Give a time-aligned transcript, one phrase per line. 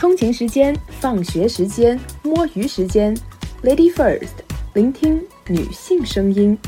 [0.00, 3.14] 通勤时间、放学时间、摸鱼时间
[3.62, 4.30] ，Lady First，
[4.72, 6.58] 聆听女性声音。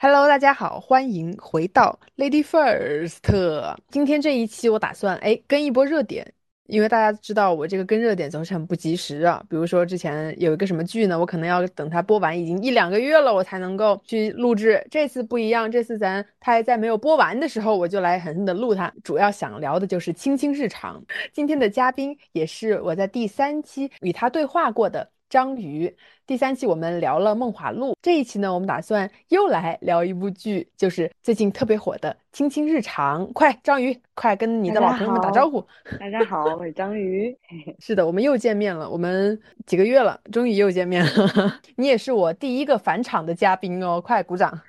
[0.00, 3.76] Hello，大家好，欢迎回到 Lady First。
[3.92, 6.34] 今天这一期我打算哎跟一波热点。
[6.72, 14.82] 因为大家知道我这个跟热点总是很不及时啊，比如说之前有一个什么剧呢，我可能要等它播完已经一两个月了，我才能够去录制。
[14.90, 18.90] 这次不一样，这次咱它还在没有播完的时候，我就来狠狠的录它。
[19.04, 21.04] 主要想聊的就是青青日常。
[21.30, 25.10] 今天的嘉宾也是我在第三期与他对话过的。
[25.32, 25.90] 章鱼，
[26.26, 33.26] 第三期我们聊了《梦华录》，这一期呢，我们打算又来聊一部剧，就是最近特别火的《青青日常》。
[33.32, 35.66] 快，章鱼，快跟你的老朋友们打招呼。
[35.98, 37.34] 大家好，我是章鱼。
[37.80, 41.10] 是的，我们又见面了，我们几个月了，终于又见面了。
[41.76, 44.60] 你也是我第一个返场的嘉宾哦，快鼓掌！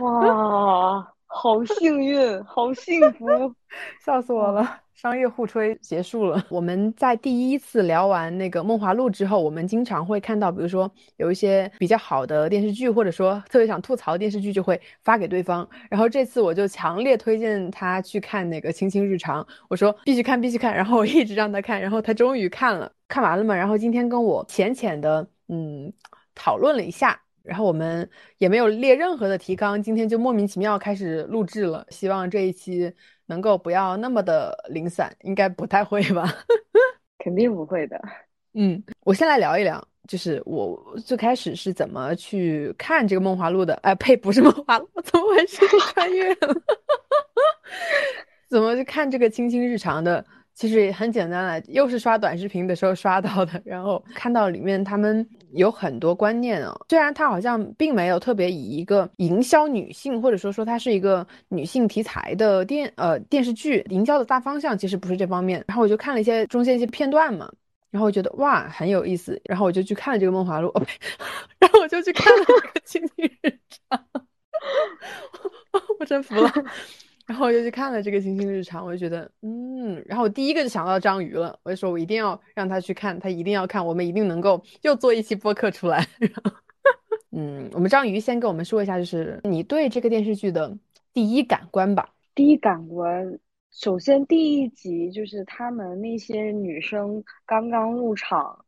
[0.00, 3.26] 哇，好幸运，好幸福，
[4.04, 4.80] 笑死我了。
[4.94, 6.42] 商业互吹结束了。
[6.48, 15.68] 我们在第一次聊完那个《梦华录》之后，我们经常会看到，比如说有一些比较好的电视剧，或者说特别想吐槽的电视剧，就会发给对方。
[15.90, 20.72] 然后这次我就强烈推荐他去看那个《卿卿日常》，我说必须看，必须看。
[20.74, 23.54] 然后我一直让他看，然后他终于看了，看完了嘛。
[23.54, 25.92] 然后今天跟我浅浅的嗯
[26.34, 27.20] 讨论了一下。
[27.44, 31.86] 然后我们也没有列任何的提纲，今天就莫名其妙开始录制了。
[31.90, 32.90] 希望这一期
[33.26, 36.34] 能够不要那么的零散，应该不太会吧？
[37.22, 38.00] 肯定不会的。
[38.54, 43.74] 嗯，我先来聊一聊，就是我最开始是怎么去看这个《梦华录》的。
[43.82, 45.60] 哎，呸，不是《梦华录》，怎么回事？
[45.92, 46.62] 穿越了？
[48.48, 50.24] 怎么去看这个《青青日常》的？
[50.54, 56.74] 其实也很简单了，又是刷短视频的时候刷到的，然后看到里面他们有很多观念哦。
[56.88, 65.64] 虽然它好像并没有特别以一个营销女性，或者说说它是一个女性题材的电呃电视剧，营销的大方向其实不是这方面。
[65.66, 67.50] 然后我就看了一些中间一些片段嘛，
[67.90, 70.86] 然后我觉得哇很有意思，然后我就去看了这个《梦华录》，哦
[71.58, 73.98] 然后我就去看了这个《青青日常》，
[75.98, 76.50] 我真服了。
[77.26, 86.06] 然后我就去看了这个《星星日常》，我就觉得，嗯，然后我第一个就想到章鱼了，我就说我一定要让他去看，他一定要看，我们一定能够又做一期播客出来。
[87.32, 90.76] 嗯，我们章鱼先跟我们说一下，就是你对这个电视剧的
[91.12, 92.10] 第一感官吧。
[92.34, 93.38] 第一感官，
[93.72, 98.63] 首先第一集就是他们那些女生刚刚入场。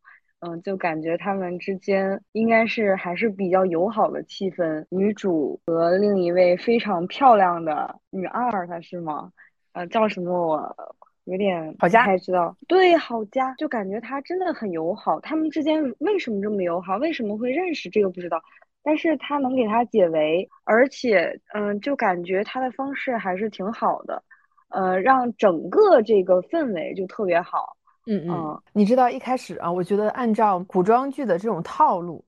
[0.46, 4.86] 嗯，就感觉他们之间应该是还是比较友好的气氛。
[4.90, 9.32] 女主和另一位非常漂亮的女二，她是吗？
[9.72, 10.32] 呃，叫什么？
[10.32, 10.76] 我
[11.24, 12.56] 有点好家，不太知道。
[12.68, 15.18] 对，好家，就感觉她真的很友好。
[15.20, 16.96] 他们之间为什么这么友好？
[16.98, 17.90] 为什么会认识？
[17.90, 18.40] 这个不知道。
[18.84, 24.22] 但是他能给他解围，而且，嗯，就感觉他的方式还是挺好的，
[24.68, 27.76] 呃，让整个这个氛围就特别好。
[28.06, 32.24] 嗯嗯，你知道一开始啊，我觉得按照古装剧的这种套路，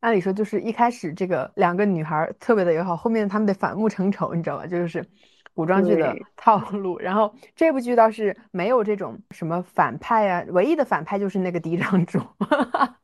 [0.00, 4.66] 按理说就是一开始这个两个女孩特别的友好，后面他们得反目成仇，你知道吧？
[4.66, 5.06] 就是
[5.54, 6.98] 古装剧的套路。
[6.98, 12.18] 然后这部剧倒是没有这种什么反派啊，唯一的反派就是那个嫡长主，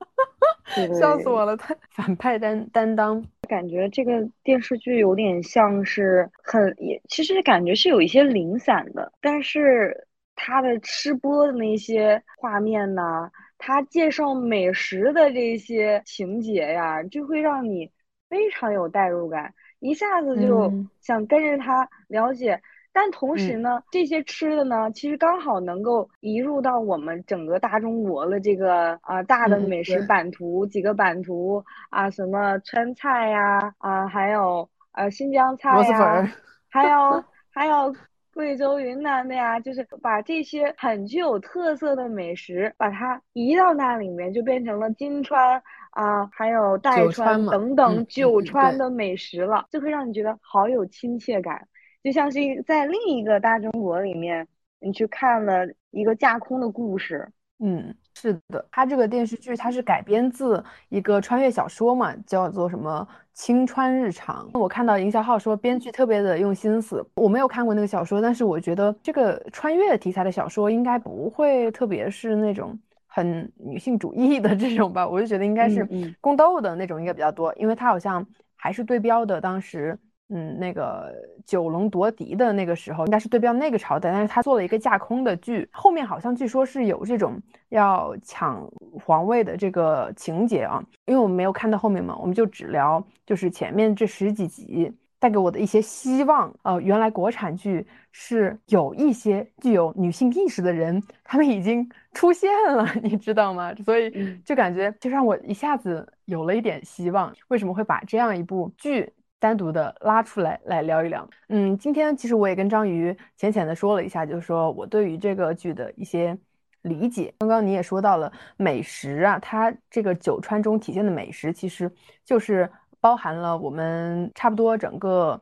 [0.98, 10.05] 笑死我了，他反派担担当，感觉这个电视剧有点像是很也，其实感觉是有一些零散的，但是。
[10.36, 17.90] 他的吃播的那些画面呢，他介绍美食的这些情节呀，就会让你
[18.28, 20.70] 非常有代入感，一下子就
[21.00, 22.60] 想跟着他了解。
[22.92, 36.32] 但同时呢，这些吃的呢，其实刚好能够移入到我们整个大中国的这个啊大的美食版图，几个版图啊，什么川菜呀，啊，还有呃新疆菜呀，
[36.68, 37.94] 还有 还有。
[38.36, 51.66] 贵州、云南的呀，就是把这些很具有特色的美食，把它移到那里面，就变成了金川啊，还有代川等等九川的美食了，就会让你觉得好有亲切感，
[52.04, 54.46] 就像是在另一个大中国里面，
[54.80, 57.26] 你去看了一个架空的故事。
[57.58, 63.06] 嗯，是的，它这个电视剧它是改编自一个穿越小说嘛，叫做什么？
[63.32, 75.86] 青川日常，我看到营销号说编剧特别的用心思，我没有看过那个小说，但是我觉得这个穿越题材的小说应该不会特别是那种很女性主义的这种吧，我就觉得应该是
[76.20, 79.98] 宫斗的那种应该比较多，因为它好像还是对标的当时。
[80.28, 81.14] 嗯，那个
[81.44, 88.68] 九龙夺嫡的那个时候，应该是对标那个朝代，但是他做了一个架空的剧，后面好像据说是有这种要抢
[89.04, 96.52] 皇位的这个情节啊，因为我们没有看到后面嘛，我们就只聊就是前面这十几集带给我的一些希望。
[96.62, 103.72] 呃，原来国产剧是有一些具有女性意识的人，他们已经出现了， 你知道吗？
[103.76, 107.32] 所以就感觉就让我一下子有了一点希望。
[107.48, 111.28] 为什么会把这样一部剧单独的拉出来来聊一聊？
[111.48, 116.36] 嗯，今天其实我也跟章鱼浅浅的说了一下，就是说我对于这个剧的一些
[116.82, 117.34] 理解。
[117.38, 121.90] 刚刚你也说到了美食啊，它这个九川中体现的美食，其实
[122.24, 122.70] 就是。
[122.98, 125.40] 包含了我们差不多整个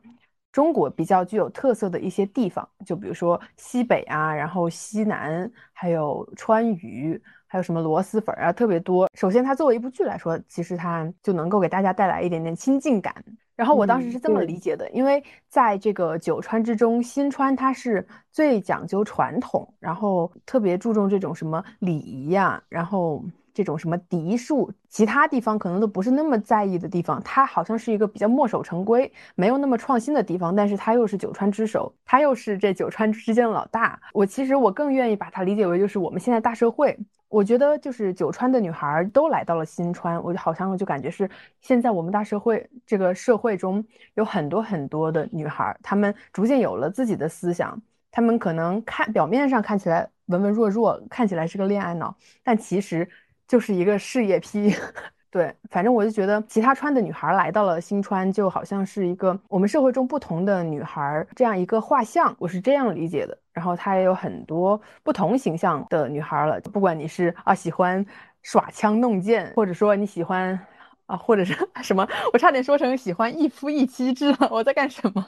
[0.53, 9.09] 中国比较具有特色的一些地方，就比如说西北啊，然后西南，还有川渝，还有什么螺蛳粉啊，特别多。
[9.15, 13.15] 首先，它作为一部剧来说，其实它就能够给大家带来一点点亲近感。
[13.57, 23.25] 然后我当时是这么理解的，因为在这个九川之中，新川它是最讲究传统，然后特别注重这种什么礼仪呀，然后。
[23.55, 30.55] 这种什么嫡庶，其他地方可能都不是那么在意的地方，它好像是一个比较墨守成规、没有那么创新的地方。
[30.55, 33.99] 但是它又是九川之首，它又是这九川之间的老大。
[34.13, 36.99] 我其实我更愿意把它理解为就是我们现在大社会。
[37.29, 41.29] 我觉得就是九川的女孩都来到了新川，我就好像就感觉是
[41.61, 43.85] 现在我们大社会这个社会中
[44.15, 47.81] 有很多很多的女孩，她们逐渐有了自己的思想，
[48.11, 53.09] 她们可能看表面上看起来文文弱弱，看起来是个恋爱脑，但其实。
[53.47, 54.75] 就是一个事业批，
[55.31, 63.37] 对，反正我就觉得其他川的女孩来到了新川，就好像是一个我们社会中不同的女孩这样一个画像，我是这样理解的。
[63.53, 68.05] 然后她也有很多不同形象的女孩了，不管你是啊喜欢
[68.43, 70.59] 耍枪弄剑，或者说你喜欢
[71.07, 75.27] 啊，或者是什么，我差点说成喜欢一夫一妻制了，我在干什么？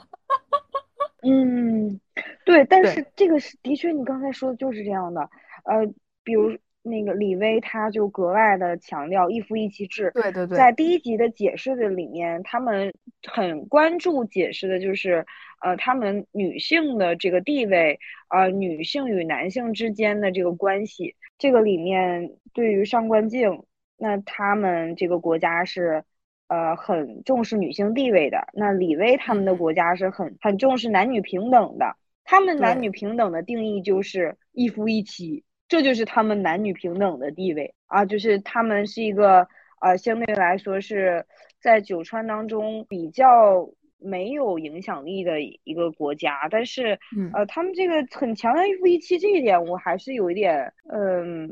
[1.23, 1.99] 嗯，
[2.45, 5.21] 对，但是这个是的确，你刚才说的就是这样的，
[5.65, 5.85] 呃，
[6.23, 6.57] 比如。
[6.83, 10.11] 那个李薇，他就格外的强调一夫一妻制。
[10.13, 12.93] 对对对，在第一集的解释的里面，他们
[13.27, 15.25] 很关注解释的就是，
[15.61, 21.15] 呃，他们女性的这个地位，呃，女性与男性之间的这个关系。
[21.37, 23.63] 这个里面对于上官静，
[23.97, 26.03] 那他们这个国家是，
[26.47, 28.47] 呃，很重视女性地位的。
[28.53, 31.97] 那李薇他们的国家是很很重视男女平等的。
[32.23, 35.43] 他们男女平等的定义就是一夫一妻。
[35.67, 39.47] 这就是他们男女平等的地位啊，就是他们是一个
[39.81, 41.25] 呃，相对来说是
[41.59, 43.69] 在九川当中比较
[43.99, 46.99] 没有影响力的一个国家，但是
[47.33, 51.49] 呃，他们这个很强的一夫一妻这一点，我还是有一点嗯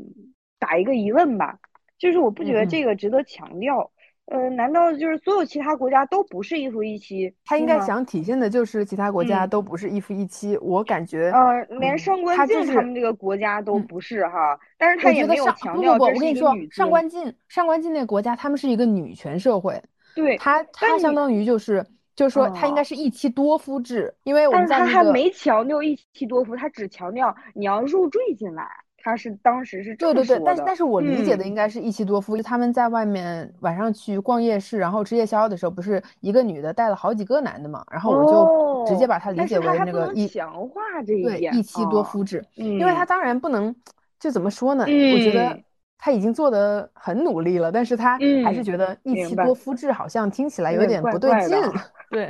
[0.58, 1.58] 打一个疑问吧，
[1.98, 3.90] 就是我不觉得这个值得强调。
[4.26, 7.32] 呃，难道就是所有其他国家都不是一夫一妻？
[7.44, 10.58] 他应该想体现的就是其他国家都不是一夫一妻。
[10.60, 19.80] 我感觉，呃，连上官晋他们这个国家都不是哈，但是他也没有强调不不不，我跟你说，上官晋上官晋那个国家，他们是一个女权社会。
[20.16, 21.86] 对，他他相当于就是
[22.16, 28.66] 就是说他应该是一妻多夫制，因为我们在他还没强调一妻多夫，他只强调你要入赘进来。
[29.06, 37.84] 他是当时是对对对，但是但是我理解的应该是一妻多夫，他们在外面晚上去逛夜市，然后吃夜宵的时候，不是一个女的带了好几个男的嘛？
[37.88, 43.72] 然后我就直接把它理解为那个一强化这一对一妻多夫制，因为他当然不能
[44.18, 44.82] 就怎么说呢？
[44.82, 45.56] 我觉得
[45.98, 51.56] 他已经做的很努力了，但是他还是觉得一妻多夫制好像听起来有点不对劲。
[52.10, 52.28] 对，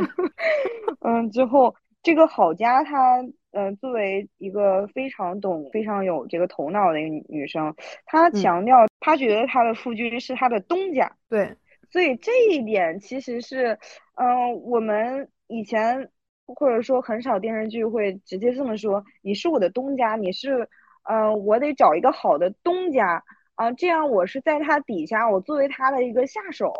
[1.00, 3.24] 嗯，之后这个郝佳他。
[3.56, 11.10] 嗯，作为一个非常懂、非常有这个头脑的一个女生，她强调，她觉得她的夫君是她的东家。
[11.30, 11.56] 对，
[11.90, 13.78] 所以这一点其实是，
[14.16, 16.10] 嗯，我们以前
[16.46, 20.68] 或者说很少电视剧会直接这么说：“你是我的东家，你是，
[21.04, 26.74] 嗯，我得找一个好的东家啊，这样我是在他底下，我作为他的一个下手。”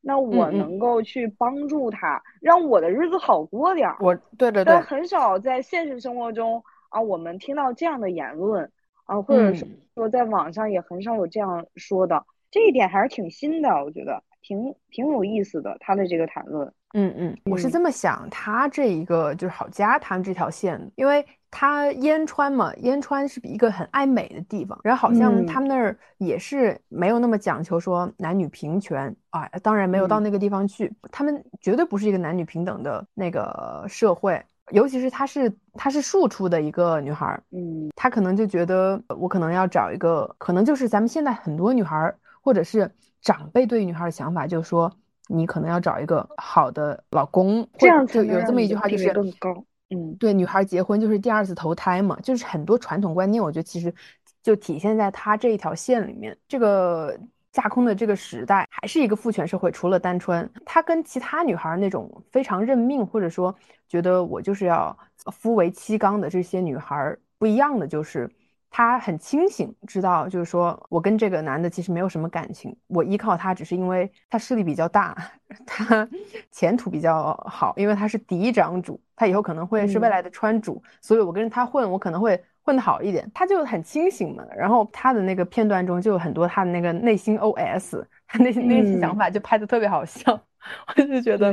[0.00, 3.96] 那我能够去帮助他，让我的日子好过点儿。
[4.00, 8.70] 我对对对，但很少在现实生活中啊，我们听到这样的言论
[9.04, 12.24] 啊，或者是说在网上也很少有这样说的。
[12.50, 15.76] 这一点还是挺新的，我觉得挺挺有意思的。
[15.80, 21.24] 他的这个谈论，嗯嗯，我是这么想，他这一个就是郝家他们这条线，因为。
[21.50, 34.40] 他燕川嘛，燕川是一个很爱美的地方，然后好像他们那儿也是没有那么讲求说男女平权啊，当然没有到那个地方去，他们绝对不是一个男女平等的那个社会，
[34.70, 42.88] 尤其是她是她是庶出的一个女孩，嗯，她可能就觉得我可能要找一个，可能就是咱们现在很多女孩或者是
[43.20, 44.90] 长辈对于女孩的想法，就是说
[45.26, 49.64] 你可能要找一个好的老公，这样子有这么一句话就是更高。
[49.90, 53.92] 嗯，对，女孩结婚就是第二次投胎嘛，就是很多传统观念，我觉得其实
[54.40, 56.36] 就体现在她这一条线里面。
[56.46, 57.18] 这个
[57.50, 63.52] 架空的这个时代还是一个父权社会，除了单纯，她跟其他女孩那种非常认命，或者说
[63.88, 64.96] 觉得我就是要
[65.32, 68.30] 夫为妻纲的这些女孩不一样的，就是
[68.70, 75.16] 她很清醒，知道就是说我跟这个男的其实没有什么感情，我依靠他只是因为他势力比较大，
[75.66, 76.08] 他
[76.50, 82.42] 前途比较好，因为他是嫡长主，他以后可能会是未来的川主，所以我跟着他混，我可能会。
[82.62, 84.44] 混得好一点，他就很清醒嘛。
[84.54, 90.38] 然后他的那个片段中就有很多他的那个内心 OS，他内心内心想法就拍的特别好笑。
[90.86, 91.52] 我就觉得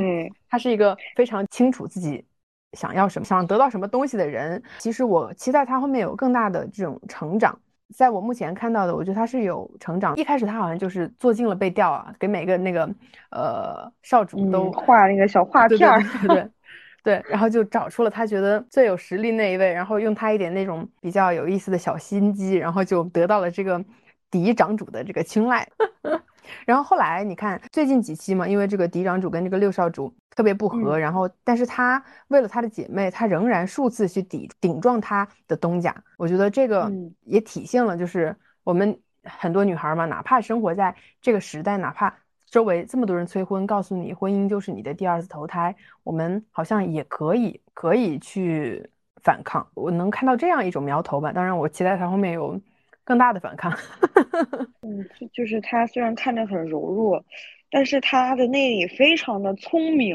[0.50, 2.22] 他是一个非常清楚自己
[2.72, 4.62] 想要什么、想得到什么东西的人。
[4.78, 7.58] 其实我期待他后面有更大的这种成长。
[7.96, 10.14] 在我目前看到的，我觉得他是有成长。
[10.16, 12.88] 一开始他好像就是做尽了被调啊，给每个那个
[13.30, 16.02] 呃少主都画那个小画片儿。
[16.26, 16.48] 对。
[17.04, 23.82] 对，然后就找出了他觉得最有实力那一位，然后用他一点那种比较有意思的小心机，然后就得到了这个
[24.30, 25.66] 嫡长主的这个青睐。
[26.66, 35.94] 然后后来你看最近几期嘛，因为这个嫡长主跟这个六少主特别不和，然后但是他为了他的姐妹，他仍然数次去抵顶撞他的东家。
[36.16, 36.92] 我觉得这个
[37.24, 42.14] 也体现了，就是我们很多女孩嘛，哪怕生活在这个时代，哪怕。
[42.50, 48.88] 周围这么多人催婚，告诉你婚姻就是你的第二次投胎，我们好像也可以可以去
[49.22, 49.68] 反抗。
[49.74, 51.30] 我能看到这样一种苗头吧？
[51.30, 52.58] 当然，我期待他后面有
[53.08, 53.72] 更大的反抗。
[54.84, 57.24] 嗯，就是他虽然看着很柔弱，
[57.70, 60.14] 但是他的内里非常的聪明。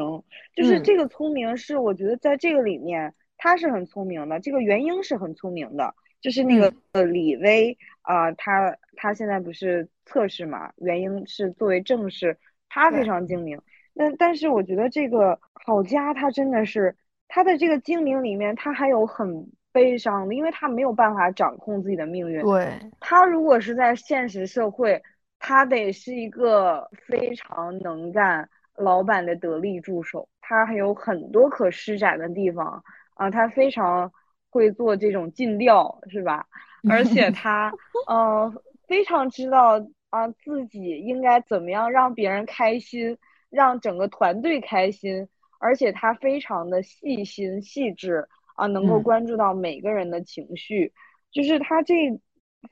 [0.56, 5.96] 就是这个聪明是我觉得在这个里面他是很聪明的，这个元英是很聪明的。
[6.22, 10.72] 就是那个呃李薇啊，他他现在不是测试嘛？
[10.78, 12.38] 元英是作为正式，
[12.70, 13.60] 他非常精明。
[13.94, 16.96] 那但是我觉得这个郝佳他真的是
[17.28, 22.42] 他的这个精明里面，他还有很悲伤的，因为他没有办法掌控自己的命运。
[22.44, 25.04] 对，他如果是在现实社会，
[25.40, 32.82] 他得是一个非常能干老板的得力助手，他还有很多可施展的地方
[33.16, 34.10] 啊，他非常。
[34.54, 36.46] 会做这种尽调是吧？
[36.88, 37.74] 而且 他，
[38.08, 38.56] 嗯，
[38.88, 43.18] 非常知道啊自己应该怎么样让别人开心，
[43.50, 45.28] 让整个团队开心。
[45.58, 50.92] 而且他非常的细心细致啊，能够关注到每个人的情绪，
[51.32, 51.96] 就是他这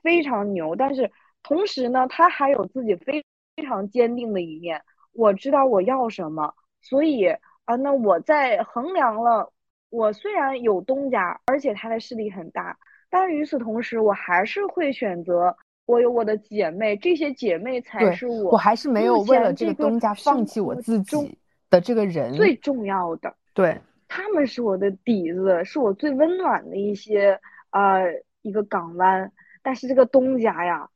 [0.02, 0.74] 非常牛。
[0.76, 1.10] 但是
[1.42, 3.24] 同时呢，他还有自己非
[3.56, 4.82] 非常坚定的一面。
[5.12, 7.26] 我知道我要什么，所以
[7.64, 9.52] 啊，那我在衡量了。
[9.90, 12.74] 我虽然有东家，而且他的势力很大，
[13.10, 18.52] 但是与此同时，我还是会选择我有我的姐妹，这些姐妹才是我。
[18.52, 21.36] 我还是没有为了这个东家放弃我自己
[21.68, 23.34] 的这个人最重要的。
[23.52, 23.78] 对，
[24.14, 27.40] 他们是我的底子，是我最温暖的一些
[27.70, 28.04] 呃
[28.42, 29.32] 一个港湾。
[29.62, 30.86] 但是这个东家呀，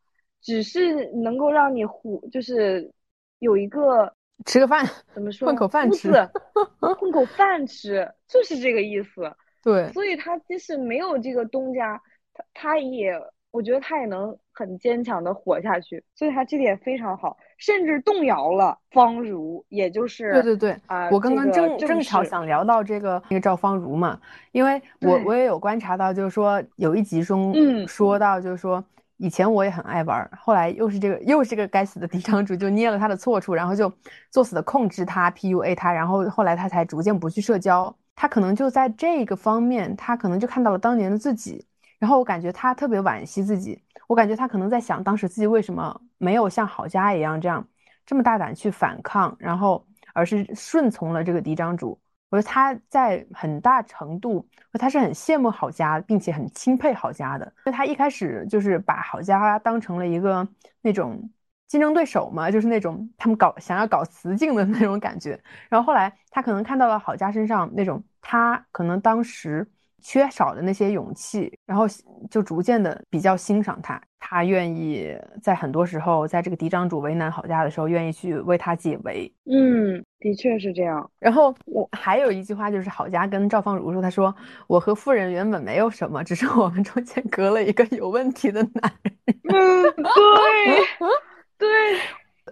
[0.42, 2.92] 只是能够让你糊，就是
[3.38, 4.12] 有一个。
[4.44, 5.46] 吃个饭，怎么说？
[5.46, 6.12] 混口饭吃，
[7.00, 9.34] 混口饭吃，就是这个意思。
[9.62, 11.98] 对，所以他即使没有这个东家，
[12.34, 13.14] 他他也，
[13.50, 16.04] 我觉得他也能很坚强的活下去。
[16.14, 24.18] 所以他这点非常好，甚至动摇了方如，也就是对对对啊，我刚刚正正巧想聊到这个那个赵方如嘛，
[24.52, 27.54] 因为我我也有观察到，就是说有一集中
[27.86, 28.84] 说到，就是说。
[29.18, 33.90] 以前我也很爱玩，后来又是这个，又是这个该死的嫡长主就捏了他的错处，然后就
[34.30, 37.96] 作死的控制他，PUA 他，然后后来他才逐渐不去社交。
[38.14, 41.64] 他可能就在这个方面，他可能就看到了当年的自己，
[41.98, 47.66] 然后我感觉他特别惋惜自己，我感觉他可能在想当时自己为什么没有像郝佳一样这样
[48.04, 51.98] 这么大胆去反抗，然后而是顺从了这个嫡长主。
[52.28, 57.46] 我觉得他在很大程度，他是很羡慕郝佳，并且很钦佩郝佳的。
[57.64, 60.46] 因为他一开始就是把郝佳当成了一个
[60.82, 61.30] 那种
[61.66, 65.40] 竞争对手嘛，就是那种他们搞想要搞雌竞的那种感觉。
[65.70, 69.66] 然后后来他可能看到了郝佳身上那种他可能当时。
[70.02, 71.86] 缺少的那些勇气，然后
[72.30, 74.00] 就逐渐的比较欣赏他。
[74.18, 79.32] 他愿意在很多时候，在这个嫡长主为难郝家的时候，愿意去为他解围。
[79.44, 81.08] 嗯，的确是这样。
[81.20, 84.34] 然后我还有一句话，就是郝家跟赵芳如说：“他说
[84.66, 89.14] 我和夫人原本没有什么，只是我们中间隔了一个有问题的男人。
[89.54, 91.06] ”嗯，对，
[91.56, 91.68] 对。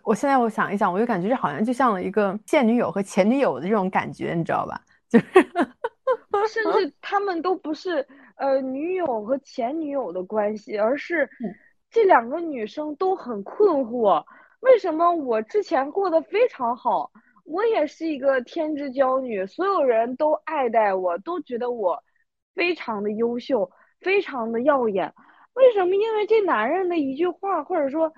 [0.05, 4.81] 我现在我想一想，我就感觉这好像就像了一个现女友和前女友的这种感觉，你知道吧？
[5.09, 5.27] 就是。
[6.49, 8.07] 甚至他们都不是
[8.37, 11.29] 呃女友和前女友的关系，而是
[11.91, 14.25] 这两个女生都很困惑，
[14.61, 17.11] 为什么我之前过得非常好，
[17.45, 22.03] 我也是一个天之骄女，所有人都爱戴我，都觉得我
[22.55, 25.13] 非常的优秀，非常的耀眼，
[25.55, 25.95] 为什么？
[25.95, 28.13] 因为这男人的一句话，或者说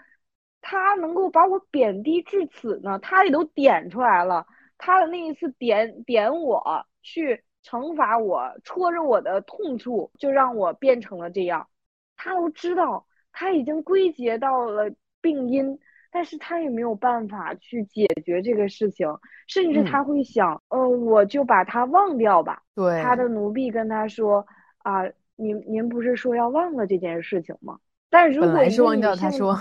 [0.60, 2.98] 他能够把我贬低至此呢？
[2.98, 4.46] 他也都点出来了，
[4.78, 11.66] 他的那一次点点我去惩罚我，戳着我的痛处，就让我变成了这样。
[12.16, 14.88] 他都知道，他已经归结到了
[15.20, 15.76] 病因，
[16.12, 19.08] 但是他也没有办法去解决这个事情，
[19.48, 22.62] 甚至他会想，呃，我就把他忘掉吧。
[22.76, 24.46] 对，他的奴婢跟他说，
[24.78, 25.02] 啊，
[25.34, 27.78] 您您不是说要忘了这件事情吗？
[28.08, 29.58] 但如果是忘掉，他说。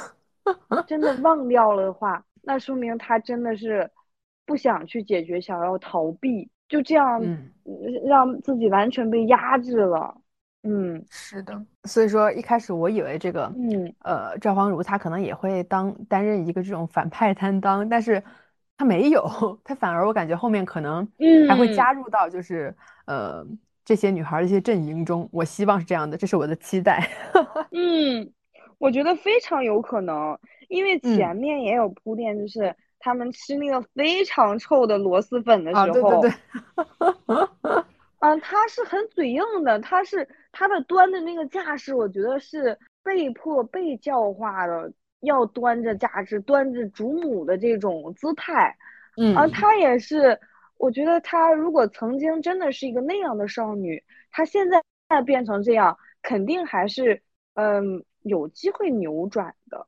[0.86, 3.90] 真的忘掉了的话，那说明他真的是
[4.46, 7.22] 不想去解决，想要逃避，就这样
[8.06, 10.16] 让自己完全被压制了。
[10.64, 11.64] 嗯，是的。
[11.84, 18.24] 所以说一开始我以为这个，嗯，呃，赵芳如她可能也会当担任一个这种反派担当，但是
[18.78, 21.08] 她没有，她反而我感觉后面可能
[21.48, 23.46] 还会加入到就是呃
[23.84, 25.30] 这些女孩的一些阵营中。
[25.32, 27.08] 我希望是这样的，这是我的期待。
[27.72, 28.32] 嗯。
[28.78, 37.84] 我觉得非常有可能，因为前面也有铺垫，就是他们吃那个非常臭的螺蛳粉的时候，对对对，
[38.18, 48.76] 嗯，他是很嘴硬的，他是他的端的那个架势，我觉得是被迫被教化的，要端着架势，端着主母的这种姿态，
[49.18, 50.40] 嗯，而他也是，
[50.80, 54.82] 我觉得他如果曾经真的是一个那样的少女，她现在
[55.22, 57.22] 变成这样，肯定还是，
[57.54, 58.04] 嗯。
[58.26, 59.86] 有机会扭转的，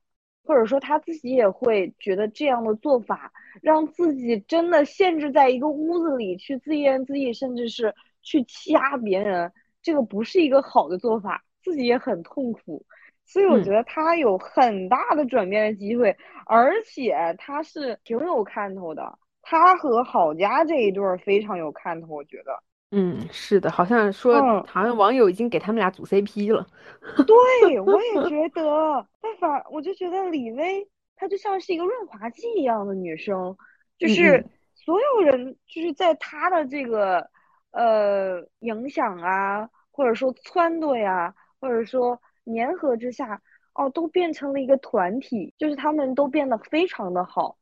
[0.48, 9.52] 或者说他自己也会觉得这样的做法让自己真的限制在一个屋子里去自言自语，甚至是去掐别人，
[9.82, 12.86] 这个不是一个好的做法，自己也很痛苦。
[13.26, 19.20] 所以我觉得他有很大的转变的机会，而且他是挺有看头的。
[19.42, 22.64] 他和郝佳这一对非常有看头，我觉得。
[22.92, 24.34] 嗯，是的，好像说，
[24.66, 26.66] 好像网友已经给他们俩组 CP 了。
[27.28, 33.58] 对，我也觉得，但反我就觉得李薇她就像是一个润滑剂一样的女生，
[33.98, 37.30] 就是所有人就是在她的这个
[37.72, 43.42] 呃影响啊，或者说撺掇呀，或者说粘合之下，
[43.74, 47.58] 哦，都变成了一个团体，就是他们都变得非常的好。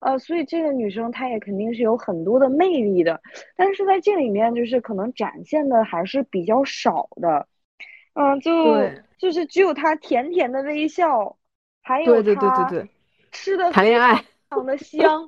[0.00, 3.20] 呃，所以这个女生她也肯定是有很多的魅力的，
[3.56, 7.46] 但是在这里面就是可能展现的还是比较少的，
[8.14, 8.50] 嗯，就
[9.18, 11.36] 就是只有她甜甜的微笑，
[11.82, 12.70] 还有她
[13.30, 15.24] 吃的谈恋爱非常的香，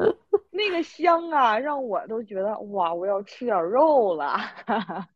[0.51, 4.39] 那个香啊，让我都觉得哇，我要吃点肉了。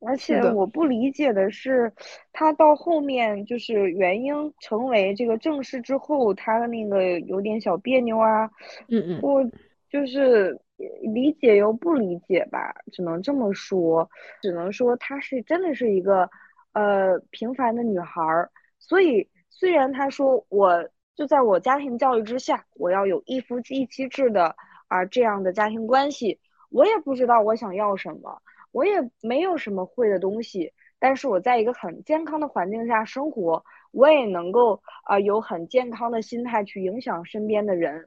[0.00, 1.92] 而且我不理解的是，
[2.32, 8.50] 他到后面就是元英成为这个正室之后，他的那个有点小别扭啊。
[8.88, 9.20] 嗯嗯。
[9.22, 9.42] 我
[9.88, 10.60] 就是
[11.00, 14.08] 理解又不理解吧，只能这么说，
[14.42, 16.28] 只能说她是真的是一个
[16.72, 18.50] 呃平凡的女孩儿。
[18.78, 24.54] 所以虽然她说我就在我家庭教育之下，我要有一夫一妻制的
[24.88, 26.38] 啊这样的家庭关系，
[26.70, 28.42] 我也不知道我想要什么。
[28.76, 38.06] 我也没有什么会的东西，但是我在一个很健康的环境下生活，我也能够啊有很健康的心态去影响身边的人，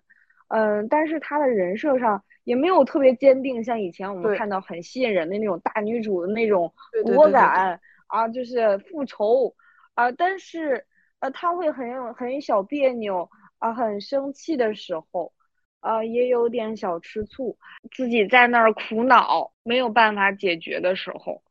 [0.49, 6.71] 嗯，但是他的人设上也没有特别坚定，像以前我们看到很吸引人的那种大女主的那种
[7.03, 9.51] 果敢啊，就是复仇。
[9.95, 10.85] 啊，但是
[11.19, 13.27] 呃他会很很小别扭
[13.57, 15.33] 啊，很生气的时候。
[15.81, 17.57] 呃，也有点小吃醋，
[17.91, 21.41] 自己在那儿苦恼，没有办法解决的时候，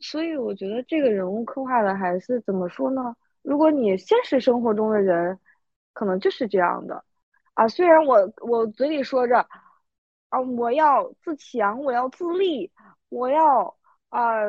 [0.00, 3.14] 所以我觉得这个人物刻画的还是怎么说呢？
[3.42, 5.38] 如果你现实生活中的人，
[5.92, 7.04] 可能就是这样的
[7.54, 7.68] 啊。
[7.68, 9.46] 虽然我我嘴里说着
[10.30, 12.70] 啊，我要自强，我要自立，
[13.08, 13.76] 我要
[14.08, 14.40] 啊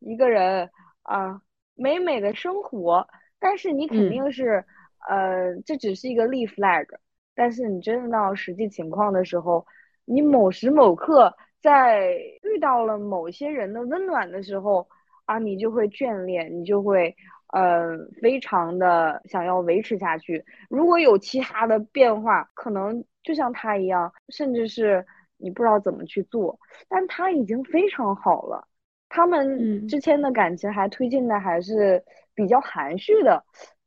[0.00, 0.68] 一个人
[1.02, 1.40] 啊
[1.74, 3.06] 美美的生活，
[3.38, 4.64] 但是你肯定是
[5.08, 6.86] 呃，这只是一个立 flag。
[7.34, 9.66] 但是你真的到实际情况的时候，
[10.04, 14.86] 你某时某刻在遇到了某些人的温暖的时候
[15.24, 17.14] 啊，你就会眷恋，你就会
[17.52, 20.44] 呃非常的想要维持下去。
[20.68, 25.06] 如果有其他的变化，可能就像他一样，甚至是
[25.38, 28.66] 你不知道怎么去做，但他已经非常好了。
[29.08, 33.42] 他们之间的感情还推进的还是比较含蓄的，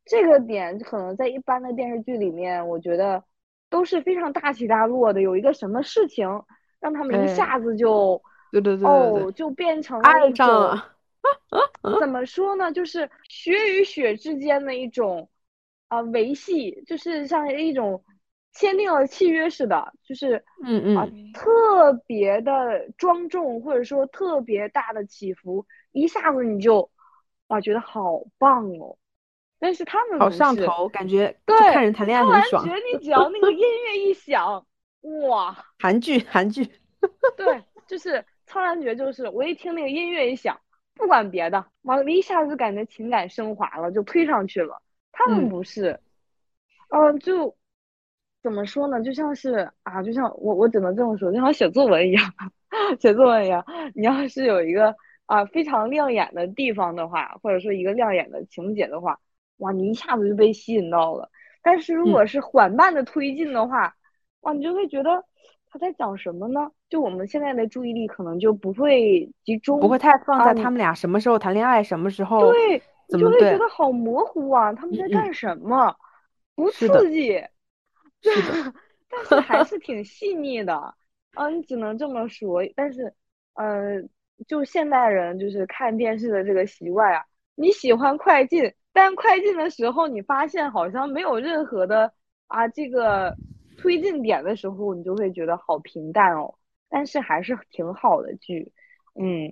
[0.05, 3.23] 这个点可能在一般的电视剧里面，我觉得。
[3.69, 6.27] 都是非常大起大落的，有一个什么事情
[6.79, 10.95] 让他们一下子就，对对对哦，就变成爱上了，
[11.99, 12.71] 怎么说呢？
[12.71, 15.29] 就是血与血之间的一种
[15.87, 18.03] 啊维系，就是像一种
[18.53, 26.89] 签订了契约似的，就是嗯嗯啊特别的庄重，或者说特别大的起伏，一下子你就
[27.47, 28.97] 啊觉得好棒哦。
[29.65, 32.63] 但是他们好上头，感觉对看人谈恋爱很爽。
[32.63, 34.63] 觉得你只要那个 音乐一响，
[35.27, 36.63] 哇，韩剧韩剧，
[37.35, 38.11] 对，就是
[38.45, 40.55] 《苍兰诀》，就是我一听那个音乐一响，
[40.93, 44.79] 不管别的，完了，一下子感觉情感升华了，就推上去了。
[45.11, 45.99] 他们不是，
[46.89, 47.55] 嗯，就
[48.43, 49.01] 怎么说呢？
[49.01, 52.23] 就像是啊，就像我我只能这么说，就像写作文一样，
[53.01, 53.65] 写作文一样。
[53.95, 59.19] 你要是有一个啊非常亮眼的地方的话，或者说一个亮眼的情节的话，
[59.57, 61.29] 哇，你一下子就被吸引到了。
[61.61, 63.95] 但是如果是缓慢的推进的话，
[64.41, 65.23] 哇，你就会觉得
[65.69, 66.71] 他在讲什么呢？
[66.89, 72.81] 就我们现在的注意力可能就不会集中，不会太放在他们俩什么时候谈恋爱，什么时候对。
[73.07, 74.73] 就会觉得好模糊啊！
[74.73, 75.95] 他们在干什么？
[76.55, 77.33] 不刺激，
[78.19, 78.33] 对，
[79.07, 80.95] 但是还 是挺细腻的。
[81.35, 82.63] 嗯，你只能这么说。
[82.75, 83.13] 但是，
[83.53, 84.01] 呃，
[84.47, 92.13] 就现代人就是看电视的这个习惯啊，你喜欢快进，但快进的时候，你发现好像没有任何的
[92.47, 93.35] 啊这个
[93.77, 96.55] 推进点的时候，你就会觉得好平淡哦。
[96.87, 98.71] 但是还是挺好的剧，
[99.19, 99.51] 嗯。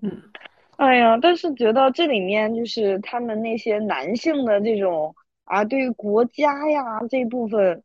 [0.77, 7.83] 哎呀，但是觉得这里面就是他们那些男性的这种啊，对于国家呀这部分，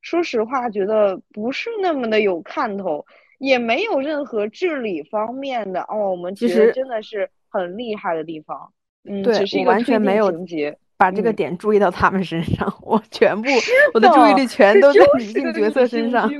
[0.00, 3.04] 说实话，觉得不是那么的有看头，
[3.38, 6.10] 也没有任何治理方面的哦。
[6.12, 8.72] 我们其实真的是很厉害的地方，
[9.04, 13.48] 嗯，对，我完全没有情节把这个点注意到他们身上，我全部
[13.92, 16.28] 我的注意力全都在女性角色身上。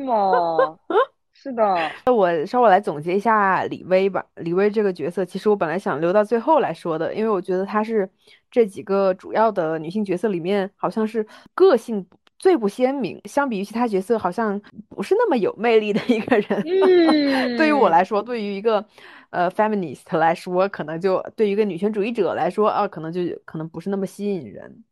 [1.36, 1.62] 是的，
[2.06, 4.24] 那我稍微来总结一下李薇吧。
[4.36, 8.08] 李薇这个角色，其实我本来想留到最后来说的，因为我觉得她是
[8.50, 12.06] 这几个主要的女性角色里面，好像是个性
[12.44, 13.18] 最不鲜明。
[13.24, 16.62] 相比于其他角色，好像不是那么有魅力的一个人。
[17.56, 18.84] 对于我来说，对于一个
[19.30, 24.84] 呃 feminist 来说，可能就对于一个女权主义者来说啊，可能就可能不是那么吸引人。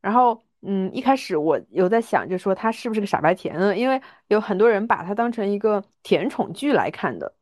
[0.00, 0.42] 然后。
[0.68, 3.76] 嗯，一开始我有在想，就说他是不是个傻白甜呢？
[3.76, 7.32] 因为有很多人把他当成一个甜宠剧来看的，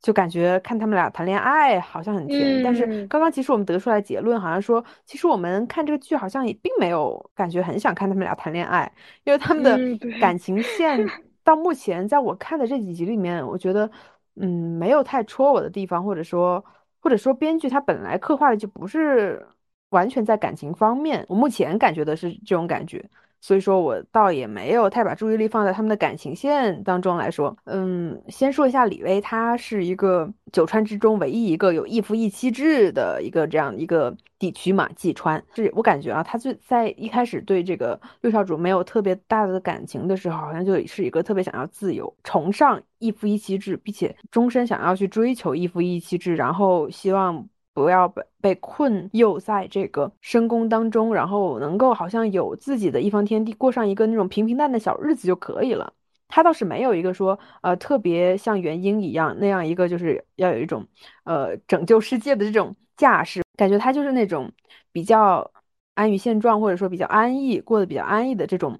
[0.00, 2.62] 就感觉看他们俩谈恋爱好像很甜。
[2.62, 8.90] 但是刚刚其实我们得出来结论，好像说其实我们看这个剧好像也并没有感觉很想看他们俩谈恋爱，
[9.24, 9.78] 因为他们的
[10.20, 11.06] 感情线
[11.44, 13.90] 到目前在我看的这几集里面，我觉得
[14.36, 16.64] 嗯没有太戳我的地方，或者说
[17.00, 19.46] 或者说编剧他本来刻画的就不是。
[19.90, 23.04] 完全在感情方面，我目前感觉的是这种感觉，
[23.40, 27.56] 所以说我倒也没有太把注意力放在他们的感情线当中来说。
[27.64, 35.42] 嗯，先说一下李薇，她是一个九川之中唯一一个有一夫一妻制的一个这样一个地区嘛，济川。
[35.54, 47.48] 是我感觉啊，她最在一开始对这个六少主没有特别大的感情的时候，好像就是一个特别想要自由、崇尚一夫一妻制，并且终身想要去追求一夫一妻制，然后希望。
[47.72, 55.92] 不要被被困囿在这个深宫当中，然后能够好像有自己的一方天地，过上一个那种平平淡的小日子就可以了。
[56.28, 60.86] 他倒是没有一个说，呃，特别像元婴一样那样一个，就是要有一种，
[61.24, 63.42] 呃，拯救世界的这种架势。
[63.56, 64.50] 感觉他就是那种
[64.92, 65.50] 比较
[65.94, 68.78] 安于现状，或者说比较安逸，过得比较安逸的这种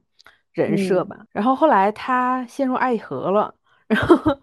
[0.52, 1.26] 人设吧。
[1.32, 3.54] 然后后来他陷入爱河了，
[3.88, 4.38] 然后，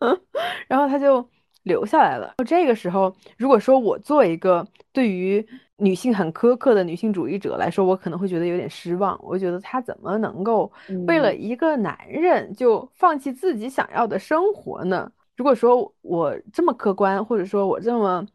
[0.68, 1.28] 然后他就。
[1.62, 2.34] 留下来了。
[2.46, 9.18] 这个时候，如果说我做一个对于女性很苛刻的女性主义者来说，我可能会觉得有点失望。
[9.22, 10.70] 我觉得她怎么能够
[11.06, 15.10] 为了一个男人就放弃自己想要的生活呢？
[15.36, 18.26] 如果说我这么客观，或者说我这么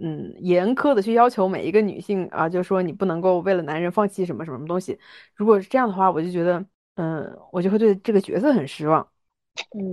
[0.00, 4.98] 嗯严苛的去要求每一个女性啊，就说你不能够为了男人放弃什么什么东西。
[5.36, 6.64] 如果是这样的话，我就觉得
[6.96, 9.06] 嗯，我就会对这个角色很失望。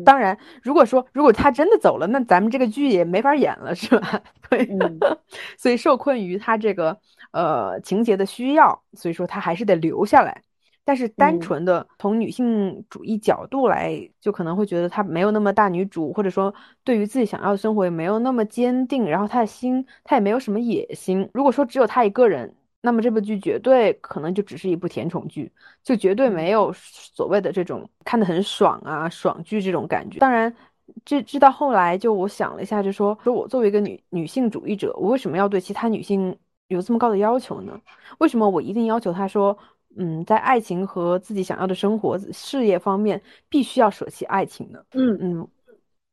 [0.05, 4.21] 当然，如果说如果他真的走了，那咱们这个剧也没法演了，是吧？
[4.49, 4.67] 对，
[5.57, 6.97] 所以受困于他这个
[7.31, 10.41] 呃情节的需要，所以说他还是得留下来。
[10.83, 21.29] 但是单纯的从女性主义角度来，就可能会觉得他没有那么大女主，或者说对于自己想要的生活也没有那么坚定，然后他的心他也没有什么野心。
[21.33, 22.53] 如果说只有他一个人。
[22.85, 25.51] 那么这部剧绝对可能就只是一部甜宠剧，
[25.83, 30.19] 就绝对没有所谓的这种看得很爽啊爽剧这种感觉。
[30.19, 30.55] 当然，
[31.03, 37.81] 这这到后来就我想了一下，就说说我作为一个女女性主义者，我为什么要对其他女性有这么高的要求呢？
[38.19, 39.57] 为什么我一定要求她说，
[39.97, 43.19] 嗯，在爱情和自己想要的生活、事业方面
[43.49, 44.79] 必须要舍弃爱情呢？
[44.91, 45.47] 嗯嗯。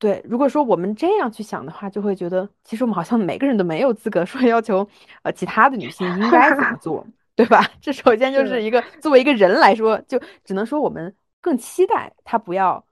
[0.02, 4.84] 对，如果说我们这样去想的话，就会觉得其实我们好像每个人都没有资格说要求，
[5.22, 7.64] 呃，其他的女性应该怎么 做，对吧？
[7.80, 12.84] 这首先就是一个作为一个人来说，就只能说我们更期待她不要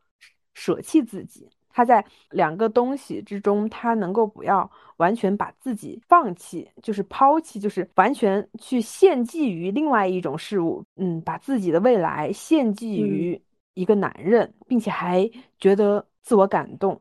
[0.55, 13.41] 舍弃自己，她他在两个东西之中，他能够不要完全把自己放弃，就是抛弃，就是完全去献祭于另外一种事物，嗯，把自己的未来献祭于
[13.73, 15.27] 一个男人，并且还
[15.59, 17.01] 觉得自我感动，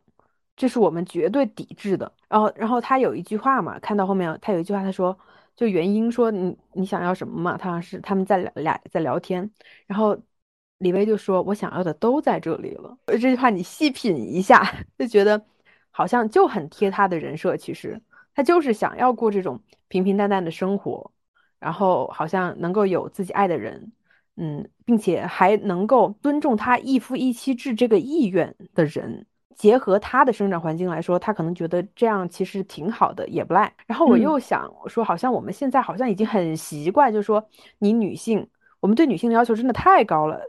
[0.56, 2.12] 这是我们绝对抵制的。
[2.28, 5.18] 然后，然后他有一句话嘛，看到后面他有一句话，他说，
[5.56, 7.58] 就原因说你你想要什么嘛？
[7.58, 9.50] 他是他们在俩在聊天，
[9.88, 10.18] 然后。
[10.80, 12.98] 李薇就说：“我想要的都在这里了。
[13.08, 14.64] ”这句话你细品一下，
[14.98, 15.46] 就觉得
[15.92, 17.58] 好像就很贴他的人设。
[17.58, 18.02] 其实
[18.34, 21.12] 他就是想要过这种平平淡淡的生活，
[21.60, 23.92] 然后好像能够有自己爱的人，
[24.40, 29.26] 嗯，并且还能够尊重他一夫一妻制这个意愿的人。
[29.56, 33.70] 结合他的生长环境来说，他可能觉得这样其实挺好的，也不赖。
[33.86, 37.46] 然后我又想说，好像我们现在好像已经很习惯，就是说
[37.80, 38.48] 你女性，
[38.80, 40.40] 我们对女性的要求真的太高了。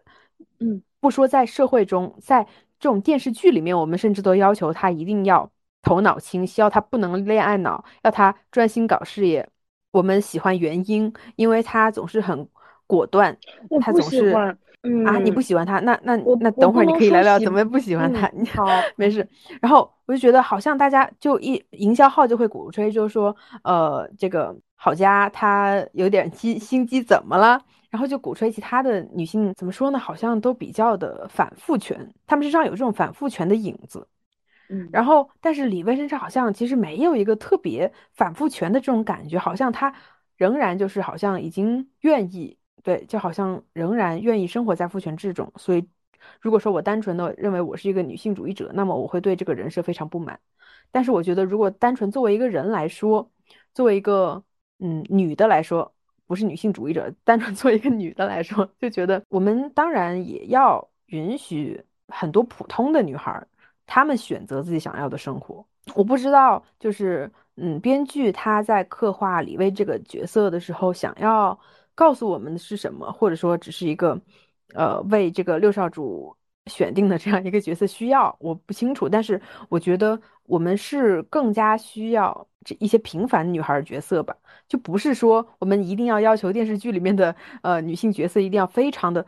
[0.60, 2.44] 嗯，不说在社会中，在
[2.78, 5.50] 这种电视剧里面，我们甚至都要求他一定要
[5.82, 9.48] 头脑清晰，要他不能恋爱脑，要他专心搞事业。
[9.90, 12.48] 我们喜欢元英，因为他总是很
[12.90, 13.36] 果断。
[13.80, 14.30] 他总是
[15.06, 15.78] 啊，你不喜欢他？
[15.80, 18.30] 那那那等会儿你可以聊聊怎么不喜欢他。
[18.54, 19.26] 好， 没事。
[19.60, 27.60] 然后我就觉得好像大家就一营销号就会鼓吹，就是说，呃，这个郝佳她有点心心机，怎么了？
[27.90, 29.98] 然后就鼓吹其他的女性，怎么说呢？
[29.98, 34.06] 好像都比较的反复权，他们身上有这种反复权的影子。
[34.70, 39.92] 嗯，然后但是李薇身上好像其实没有一个特别反复权的这种感觉，好像她
[40.36, 45.52] 仍然就是好像已经愿意对，就好像仍然愿意生活在父权制中。
[45.56, 45.88] 所以
[46.40, 50.38] 如果说我单纯的认为我是一个女性主义者，那么我会对这个人设非常不满。
[50.90, 53.30] 但是我觉得如果单纯作为一个人来说，
[53.74, 54.42] 作为一个
[54.78, 55.92] 嗯女的来说。
[56.26, 63.44] 不是女性主义者，单纯做一个女的来说，就觉得我们当然也要允许很多普通的女孩，
[63.84, 65.66] 她们选择自己想要的生活。
[65.92, 71.58] 我不知道，就是嗯，编剧他在刻画李薇这个角色的时候，想要
[72.00, 74.18] 告诉我们的是什么，或者说只是一个，
[74.72, 76.34] 呃，为这个六少主
[76.64, 79.06] 选定的这样一个角色需要，我不清楚。
[79.06, 84.34] 但是我觉得我们是更加需要这一些平凡女孩角色吧。
[84.66, 89.26] 就不是说我们一定要要求电视剧里面的呃女性角色一定要非常的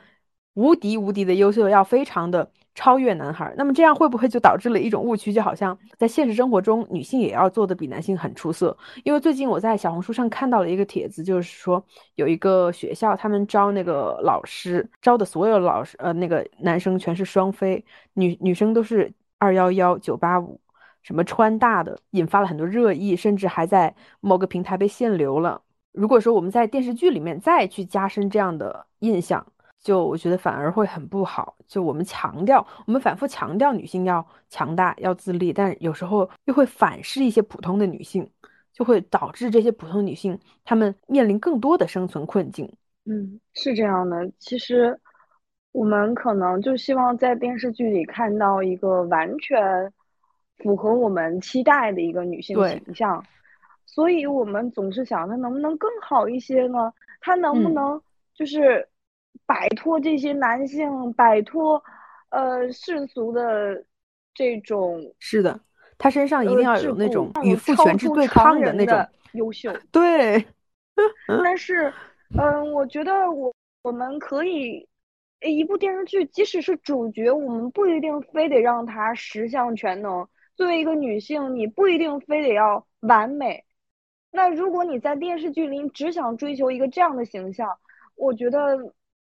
[0.55, 3.53] 无敌无敌的优秀，要非常的超越男孩。
[3.57, 5.33] 那么这样会不会就导致了一种误区？
[5.33, 8.77] 就好像在现实生活中，女性也要做的比男性很出色。
[9.05, 20.61] 因为最近我在小红书上看到了一个帖子，就是说有一个学校他们招那个老师，招的所有老师呃那个男生全是双非，女女生都是二幺幺九八五。
[21.03, 25.61] 什么川大的引发了很多热议，甚至还在某个平台被限流了。
[25.91, 29.45] 如果说我们在电视剧里面再去加深这样的印象，
[29.83, 31.55] 就我觉得反而会很不好。
[31.67, 38.27] 就我们强调，我们反复强调女性要强大、要自立，但有时候又会反噬一些普通的女性，
[38.73, 42.73] 就会导致这些普通女性她们面临更多的生存困境。
[43.05, 44.31] 嗯，是这样的。
[44.39, 44.99] 其实
[45.73, 49.93] 我们可能就希望在电视剧里看到一个完全。
[50.59, 53.25] 符合我们期待的一个女性形象，
[53.85, 56.93] 所以我们总是想她能不能更好一些呢？
[57.21, 58.01] 她能不能
[58.33, 58.87] 就是
[59.47, 61.83] 摆脱这些男性，摆脱
[62.31, 63.85] 呃世俗的
[64.35, 65.01] 这种？
[65.19, 65.61] 是的，
[65.99, 69.73] 他身上一定要有那种与父权制对抗的那种优秀。
[69.91, 70.45] 对，
[71.45, 71.93] 但是，
[72.39, 74.89] 嗯，我觉得我我们可以，
[75.41, 80.27] 一部电视剧，即使是主角，我们不一定非得让他十项全能。
[80.55, 83.65] 作为一个女性，你不一定非得要完美。
[84.31, 87.69] 那如果你在电视剧里只想追求一个这样的形象，
[88.17, 88.79] 我觉得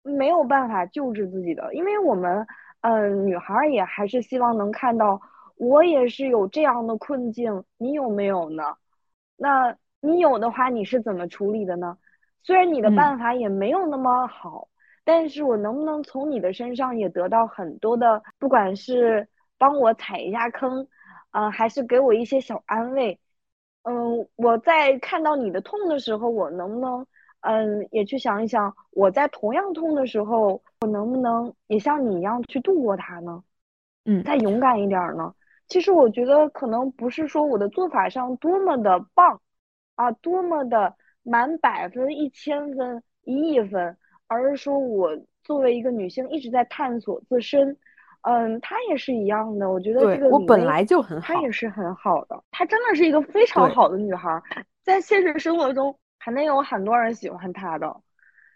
[0.05, 1.73] 没有办法救治自己的。
[1.73, 2.45] 因为我们，
[2.81, 5.19] 嗯，女孩也还是希望能看到，
[5.57, 8.63] 我也是有这样的困境，你有没有呢？
[9.35, 11.97] 那你有的话，你是怎么处理的呢？
[12.43, 14.67] 虽然你的办法也没有那么好，
[15.03, 20.87] 但是我能不能从你的身上也得到很多的，不管是帮我踩一下坑。
[21.31, 23.19] 呃，还是给我一些小安慰。
[23.83, 27.05] 嗯，我在看到你的痛的时候，我能不能，
[27.45, 33.43] 嗯，也去想一想，我在同样痛的时候，我能不能也像你一样去度过它呢？
[34.05, 35.31] 嗯，再勇敢一点呢？
[35.67, 39.39] 其实我觉得可能不是说我的做法上多么的棒，
[39.95, 43.95] 啊，多么的满百分、一千分、一亿分，
[44.27, 47.77] 而是说我作为一个女性一直在探索自身。
[48.21, 49.71] 嗯，她也是一样的。
[49.71, 52.43] 我觉得这个我本来就很好，她也是很好的。
[52.49, 54.41] 她真的是一个非常好的女孩，
[54.84, 58.01] 在现实生活中还能有很多人喜欢他的。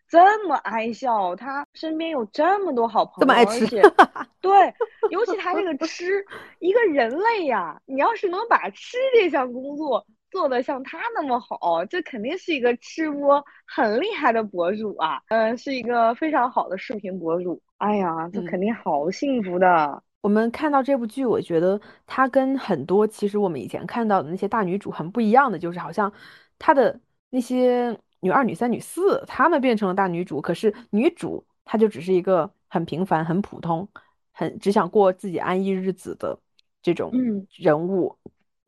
[0.08, 3.80] 这么爱笑，他身边有这么多好朋友，这么爱吃，
[4.42, 4.74] 对，
[5.12, 6.26] 尤其他这个吃，
[6.58, 17.62] 一个人类呀，你要是能把吃这项工作做得像他那么好，这肯定是一个吃播很厉害的博主啊，嗯，是一个非常好的视频博主。
[17.78, 20.02] 哎呀，这肯定好幸福的。
[20.22, 26.12] 我们看到这部剧，我觉得它跟很多其实我们以前看到的那些大女主很不一样的，就是好像
[26.58, 27.00] 她的
[27.30, 27.98] 那些。
[28.22, 33.88] 女二、女三、女四，她们变成了大女主，可是女主她就只是一个很平凡、很普通、
[34.34, 36.38] 很只想过自己安逸日子的
[36.82, 37.14] 这种
[37.56, 38.14] 人物。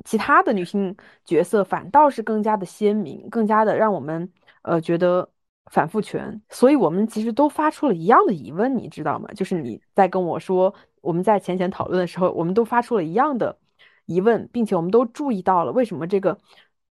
[0.06, 0.96] 其他的女性
[1.26, 5.30] 角色反倒是更加的鲜明，更加的让我们呃觉得
[5.66, 6.42] 反复权。
[6.50, 9.28] 所以我们其实都发出了一样的疑问，你知道吗？
[9.36, 13.60] 就是你在跟我说我们在浅浅讨论的时候，我们都发出了一样的
[14.06, 16.40] 疑问，并且我们都注意到了为什么这个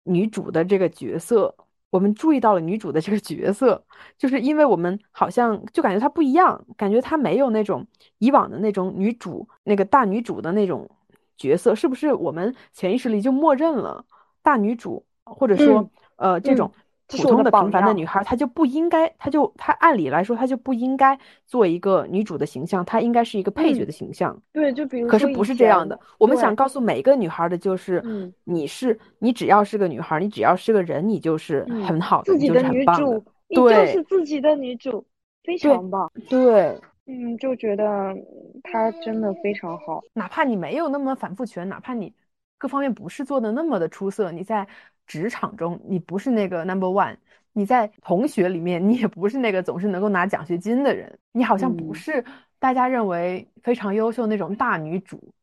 [0.04, 1.56] 女主的这个角色。
[1.90, 3.84] 我们注意到了女主的这个角色，
[4.18, 7.86] 就是因为我们好像就感觉她不一样，感觉她没有那种
[8.18, 10.90] 以往的那种女主那个大女主的那种
[11.38, 12.12] 角色，是不是？
[12.12, 14.04] 我们潜意识里就默认了
[14.42, 16.72] 大女主，或者说呃这种。
[17.18, 24.38] 普通的平凡的女孩，她就不应该，她就她按理来说，她就不应该做一个女主的形象，她应该是一个配角的形象。
[24.52, 26.00] 对，就比如可是不是这样的。
[26.18, 28.04] 我们想告诉每一个女孩的就是，
[28.44, 33.22] 你是你只要是个女孩，你只要是个人，你就是很好的，就是很棒的。
[33.50, 35.06] 对，就是自己的女主，
[35.44, 36.12] 非常棒。
[36.30, 38.16] 对，嗯，就觉得
[38.64, 40.02] 她真的非常好。
[40.14, 42.14] 哪怕你没有那么反复权，哪怕你
[42.58, 44.68] 各方面不是做的那么的出色，你在。
[45.06, 47.16] 职场中，你不是那个 number one；
[47.52, 51.18] 你在同学里面，你也不是那个总是能够拿奖学金的人。
[51.32, 52.24] 你好像不是
[52.60, 55.34] 大家认为非常优秀那种大女主，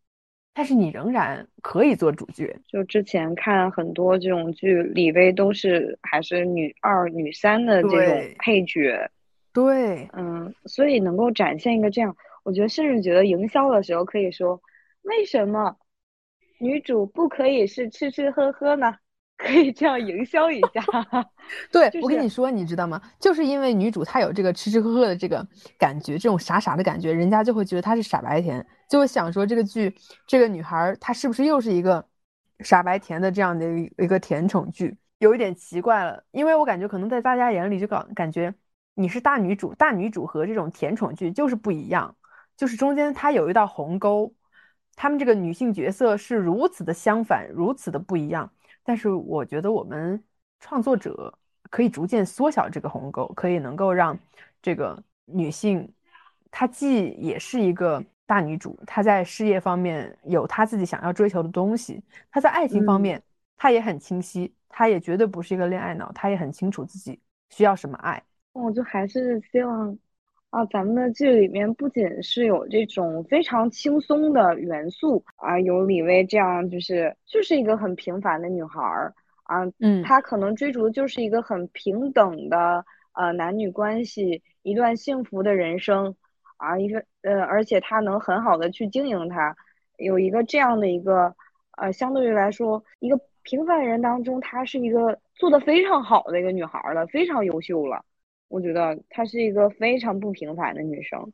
[0.54, 2.58] 但是你仍然可以做主角。
[2.66, 9.10] 就之前看很多这种剧，李薇都是还是女二、女三的这种配角。
[9.52, 14.60] 对，嗯，所以能够展现一个这样，我觉得甚至觉得营销的时候可以说，
[15.02, 15.76] 为什么
[16.58, 18.94] 女主不可以是吃吃喝喝呢？
[19.42, 20.84] 可以这样营销一下，
[21.72, 23.00] 对我跟你说，你知道吗？
[23.18, 25.46] 就是因为女主她有这个吃吃喝喝的这个
[25.78, 29.94] 感觉，这种傻傻的感觉，人家就会觉得她是傻白甜，就会想说这个剧
[30.26, 32.06] 这个女孩她是不是又是一个
[32.60, 36.22] 傻白甜的这样的一个甜宠剧，有一点奇怪了。
[36.32, 38.54] 因为我感觉可能在大家眼里就感感觉
[38.94, 42.14] 你是大女主，大女主和这种甜宠剧就是不一样，
[42.58, 44.34] 就是中间它有一道鸿沟，
[44.96, 48.52] 他们这个女性角色是如此的相反，如此的不一样。
[48.90, 50.20] 但是我觉得我们
[50.58, 51.32] 创作者
[51.70, 54.18] 可以逐渐缩小这个鸿沟，可以能够让
[54.60, 55.88] 这个女性，
[56.50, 63.22] 她既也是一个大女主，她在事业方面有她自己想要追求的东西，她在爱情方面
[63.56, 68.20] 她也很清晰，她也绝对不是一个恋爱脑，她也很清楚自己需要什么爱。
[68.54, 69.96] 我就还是希望。
[70.50, 86.16] 啊，咱们的剧里面不仅是有这种非常轻松的元素啊，有李薇这样就是就是一个很平凡的女孩儿啊，嗯，她可能追逐的就是一个很平等的呃男女关系，一段幸福的人生
[86.56, 89.56] 啊，一个呃，而且她能很好的去经营它，
[89.98, 91.32] 有一个这样的一个
[91.76, 98.04] 呃，相对于来说一个平凡人当中，她是一个做的非常好的一个女孩了，非常优秀了。
[98.50, 101.32] 我觉得她是一个非常不平凡的女生，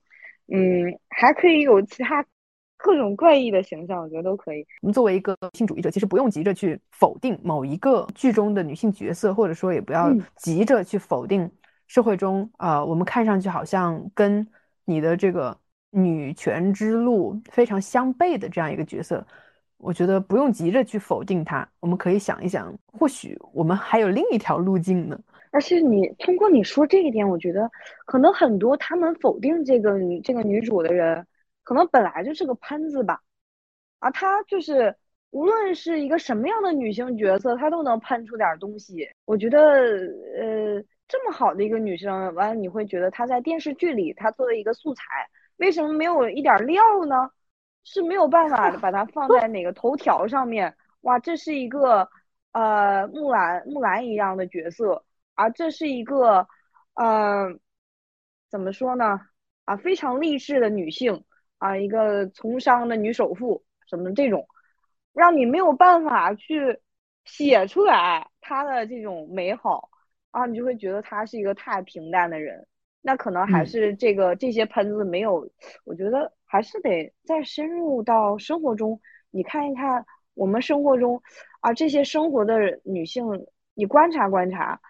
[0.48, 2.24] 嗯，还可以有其他
[2.76, 4.64] 各种怪异的形象，我觉得都可以。
[4.83, 11.50] 我们作为一个女性主义者，其实不用急着去否定某一个剧中的女性角色，或者说也不要急着去否定
[11.87, 14.46] 社会中啊，我们看上去好像跟
[14.85, 15.59] 你的这个
[15.90, 19.26] 女权之路非常相悖的这样一个角色，
[19.79, 25.18] 我觉得不用急着去否定她，我们可以想一想，或许我们还有另一条路径呢。
[25.56, 27.70] 而且你通过你说这一点，我觉得
[28.04, 31.26] 可能很多他们否定这个女这个女主的人，
[31.62, 33.22] 可能本来就是个喷子吧，
[34.00, 34.94] 啊，她就是
[35.30, 39.08] 无论是一个什么样的女性角色，她都能喷出点东西。
[39.24, 39.58] 我觉得，
[40.38, 45.02] 呃，这么好的一个女生，完了你会觉得她在电视剧里她作为一个素材，
[45.56, 47.30] 为什么没有一点料呢？
[47.82, 50.76] 是没有办法把它放在哪个头条上面？
[51.00, 52.06] 哇，这是一个
[52.52, 55.02] 呃木兰木兰一样的角色。
[55.37, 56.49] 啊，这是一个，
[56.94, 57.46] 呃，
[58.51, 59.20] 怎么说呢？
[59.66, 61.24] 啊，非常励志的女性
[61.59, 64.49] 啊，一个从商的女首富，什么这种，
[65.12, 66.80] 让你没有办法去
[67.24, 69.91] 写出来她的这种美好
[70.30, 72.66] 啊，你就会觉得她是一个太平淡的人。
[73.03, 75.49] 那可能还是这个这些喷子没有，
[75.84, 81.22] 我觉得还是得再深入到生活中，你看一看我们生活中
[81.61, 84.80] 啊这些生活的女性，你观察观察。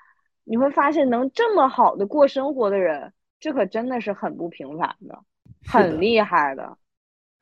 [0.49, 5.19] 你会发现能这么好的过生活的人，这可真的是很不平凡的，
[5.67, 6.79] 很厉害的。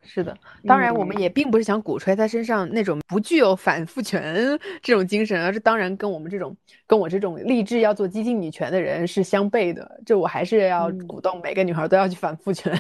[0.07, 0.37] 是的，
[0.67, 6.55] 当然我们也并不是想鼓吹他身上那种不具有反父权这种精神，而是当然跟我们这种
[6.87, 10.01] 跟我这种立志要做激进女权的人是相悖的。
[10.05, 12.73] 就我还是要鼓动每个女孩都要去反父权。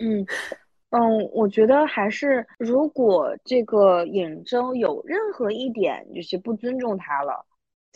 [0.00, 0.26] 嗯
[0.90, 7.44] 嗯，我觉得还是如果这个尹征有任何一点就是不尊重他了，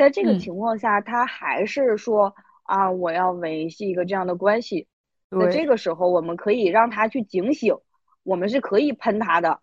[0.02, 2.34] 在这个情况下，他还是说
[2.64, 4.88] 啊，我要维系一个这样的关系，
[5.30, 7.76] 那这个时候我们可以让他去警醒。
[8.24, 9.60] 我们是可以喷他的，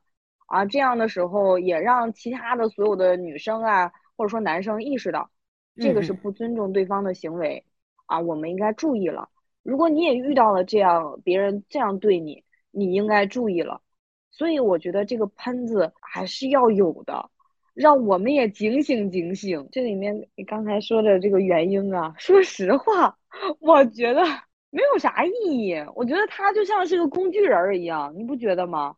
[0.48, 5.30] 啊，这样的时候也让其他的所有的女生啊，或者说男生意识到，
[5.76, 7.66] 这个是不尊重对方的行为，
[8.06, 9.30] 啊，我们应该注意了。
[9.64, 13.82] 如果你也遇到了这样别人这样对你，你应该注意了。
[14.32, 17.30] 所以我觉得这个喷子还是要有的，
[17.82, 19.68] 让我们也警醒警醒。
[19.72, 23.18] 这里面你刚才说的这个原因啊，说实话，
[23.60, 24.24] 我觉得。
[24.72, 28.96] 没有啥意义，我觉得他就像是个工具人一样，你不觉得吗？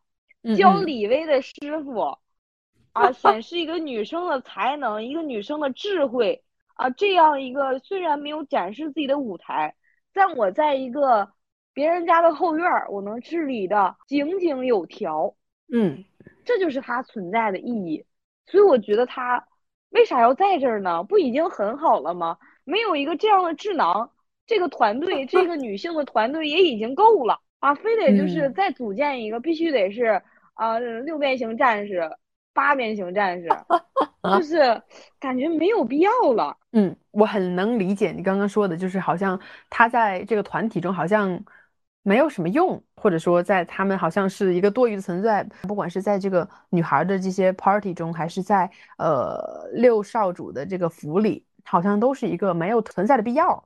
[0.58, 1.54] 教李薇的师
[1.86, 2.18] 傅，
[2.92, 9.74] 啊，显示一个女生的才能，一个女生的智慧啊，这样一个虽然没有展示自己的舞台，
[10.12, 11.32] 但我在一个
[11.74, 15.34] 别人家的后院，我能治理的井井有条，
[15.72, 16.04] 嗯，
[16.44, 18.04] 这就是他存在的意义。
[18.48, 19.46] 所以我觉得他
[19.90, 21.04] 为啥要在这儿呢？
[21.04, 22.38] 不已经很好了吗？
[22.64, 24.12] 没有一个这样的智囊。
[24.48, 30.22] 这个团队，这个女性的团队也已经够了啊，非得就是再组建一个，必须得是
[30.56, 32.10] 啊六边形战士、
[32.54, 33.48] 八边形战士，
[34.24, 34.60] 就是
[35.22, 36.58] 感觉没有必要了。
[36.74, 39.40] 嗯，我很能理解你刚刚说的，就是好像
[39.70, 41.42] 他在这个团体中好像
[42.04, 53.64] 没有什么用，或者说在他们好像是一个多余的存在，不管是在这个女孩的这些 party 中，还是在呃六少主的这个府里，好像都是一个没有存在的必要。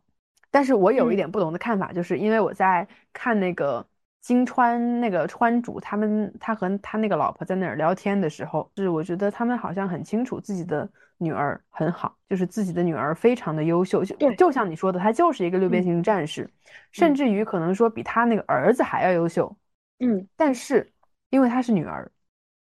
[0.51, 3.86] 但是我有一点不同的看法，就是因为我在看那个
[4.21, 16.49] 金川那个川主他们，他和他那个老婆在那儿聊天的时候，是我觉得他们好像很清楚自己的女儿很好，就是自己的女儿非常的优秀，就就像你说的，她就是一个六边形战士，
[16.91, 19.55] 甚至于可能说比他那个儿子还要优秀。
[19.99, 20.91] 嗯，但是
[21.30, 22.11] 因为她是女儿，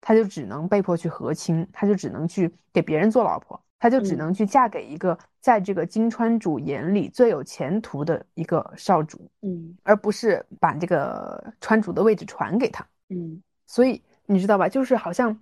[0.01, 3.61] 她就只能被迫去和亲，她就只能去给别人做老婆。
[3.77, 14.71] 她就只能去嫁给一个在这个金川主眼里最有前途的一个少主，嗯，而不是把这个川主的位置传给他，嗯，所以你知道吧？
[14.71, 15.39] 就是好像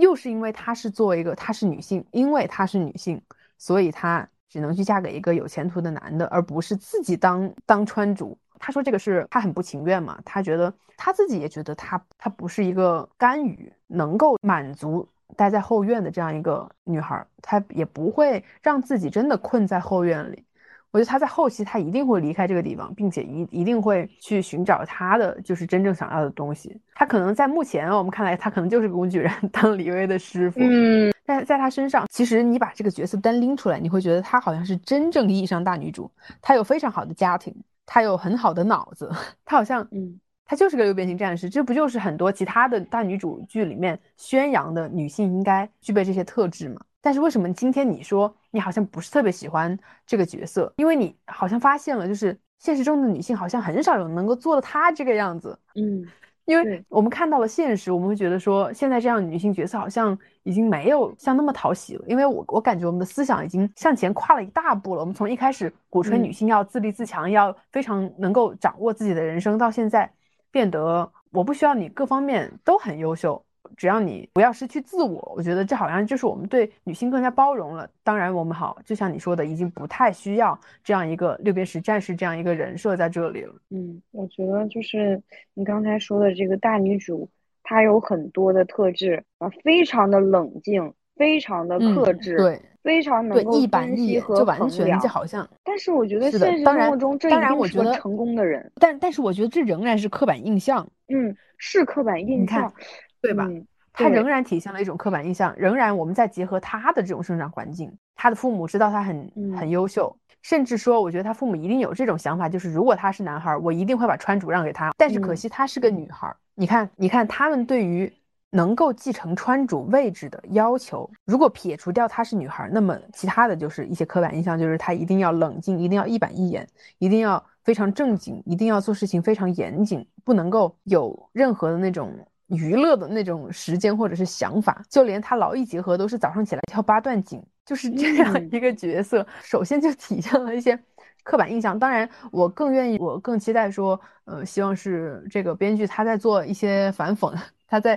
[0.00, 3.20] 又是因为她是作为一个她是女性，因为她是女性，
[3.58, 8.36] 所以她只能去嫁给一个有前途的男的，而不是自己当当川主。
[8.58, 15.08] 她说这个是她很不情愿嘛，她觉得她自己也觉得她她不是一个甘于能够满足。
[15.36, 20.44] 待在后院的这样一个女孩，她也不会让自己真的困在后院里。
[20.92, 26.76] 我觉得他在后期，他一定会离开这个地方，并且一一定会去寻找他的就是真正想要的东西。
[26.94, 30.58] 他可能在目前我们看来，他可能就是个工具人，当李薇的师傅。
[30.60, 36.10] 嗯，但在他身上，其实你把这个角色单拎出来，你会觉得他好像是真正意义上大女主。
[36.42, 37.54] 她有非常好的家庭，
[37.86, 39.10] 她有很好的脑子，
[39.44, 40.20] 她好像嗯。
[40.50, 46.80] 她就是个六边形战士，这不就是很多其他的大女主剧里面宣扬的女性应该具备这些特质吗？
[47.00, 50.72] 但是为什么今天你说你好像不是特别喜欢这个角色？
[50.78, 55.56] 因为你好像发现了，就是现实中的女性好像很少有能够做到她这个样子。
[55.76, 56.04] 嗯，
[56.46, 62.04] 因为我们看到了现实，我们会觉得说现在这样女性角色好像已经没有像那么讨喜了。
[62.08, 65.00] 因为我我感觉我们的思想已经向前跨了一大步了。
[65.00, 70.10] 我们从一开始鼓吹女性要自立自强，要非常能够掌握自己的人生，到现在。
[70.50, 73.42] 变得我不需要你各方面都很优秀，
[73.76, 75.32] 只要你不要失去自我。
[75.36, 77.88] 我觉得这好像就是我们对女性更加包容了。
[78.02, 83.54] 当然，我们好就像你说的，已经不太需要这样一个六边石战士这样一个人设在这里了。
[83.70, 85.22] 嗯，我觉得就是
[85.54, 87.28] 你刚才说的这个大女主，
[87.62, 92.60] 她有很多的特质啊，非常的冷静，非常的克制，对。
[92.82, 95.48] 非常能够分析和衡量，就好像。
[95.62, 98.70] 但是我觉得现实生活中这一定是个成功的人。
[98.76, 100.86] 但但是我觉得这仍然是刻板印象。
[101.08, 102.72] 嗯，是刻板印象，
[103.20, 103.48] 对吧？
[103.92, 105.54] 他仍然体现了一种刻板印象。
[105.56, 114.90] 仍然，我们再结合他的这种生长环境，他的父母知道他很很优秀，甚至说，我觉得他父母一定有这种想法，就是如果他是男孩，我一定会把川主让给他。
[114.96, 116.34] 但是可惜他是个女孩。
[116.54, 118.10] 你看，你看他们对于。
[118.50, 126.66] 能够继承川主位置的要求，如果撇除掉她是女孩，那么其他的就是一些刻板印象，就是她一定要冷静，一定要一板一眼，
[126.98, 132.12] 一定要非常正经，一定要做事情非常严谨，不能够有任何的那种
[132.46, 134.82] 娱乐的那种时间或者是想法。
[134.88, 137.42] 就连她劳逸结合都是早上起来跳八段锦。
[137.66, 140.76] 就是这样一个角色，首先就体现了一些
[141.22, 141.78] 刻板印象。
[141.78, 147.32] 当然，我更愿意，我更期待说，呃，希望是这个编剧他在做一些反讽，
[147.68, 147.96] 他在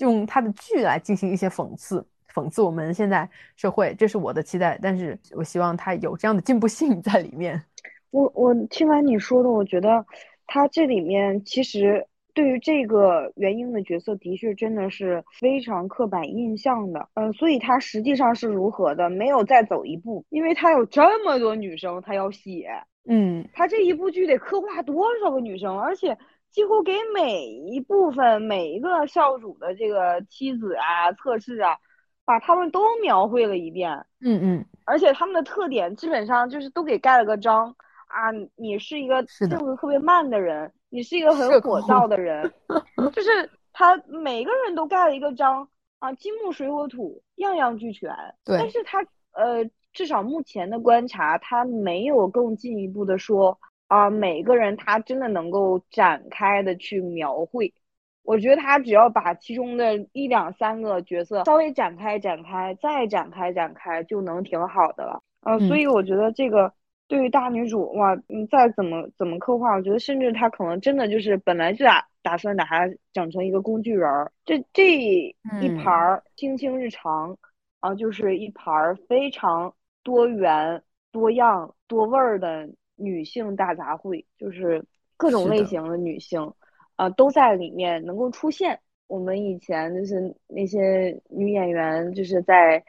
[0.00, 4.78] 用他的剧来进行一些讽刺，讽刺我们现在社会，这是我的期待。
[4.82, 7.62] 但是我希望他有这样的进步性在里面。
[8.10, 10.04] 我我听完你说的，我觉得
[10.46, 12.06] 他这里面其实。
[12.34, 19.10] 对于这个元英的角色，的确真的是非常刻板印象的，嗯，所以他实际上是如何的？
[19.10, 22.70] 没有再走一步，因为他有这么多女生，他要写，
[23.08, 26.16] 嗯，他这一部剧得刻画多少个女生，而且
[26.50, 31.76] 几乎给每一部分每一个少主的这个妻子啊、测试啊，
[32.24, 37.74] 把他们都描绘了一遍，嗯嗯，而且他们的特点基本上就是都给盖了个章
[38.06, 40.72] 啊，你是一个性子特别慢的人。
[40.90, 42.50] 你是一个很火燥的人，
[43.12, 45.68] 就是他每个人都盖了一个章
[45.98, 48.10] 啊，金木水火土样样俱全。
[48.42, 57.74] 对，但是他呃，至少目前的观察，他没有更进一步的说啊，每个人他真的能够展开的去描绘。
[58.22, 65.20] 我觉得他只要把其中的一两三个角色稍微展开展开，再展开展开，就能挺好的了。
[65.42, 66.72] 呃，所以我觉得这个。
[67.10, 74.30] 对于大女主哇，你再怎么怎么刻画，我觉得甚至她可能真的就是本来就打打算把她整成一个工具人儿。
[74.44, 75.34] 这这一
[75.82, 77.34] 盘儿青青日常
[77.80, 79.72] 啊，就是一盘儿非常
[80.02, 82.68] 多元、多样、多味儿的
[82.98, 84.84] 女性大杂烩，就是
[85.16, 86.52] 各种类型的女性
[86.96, 88.78] 啊都在里面能够出现。
[89.06, 92.84] 我们以前就是那些女演员就是在。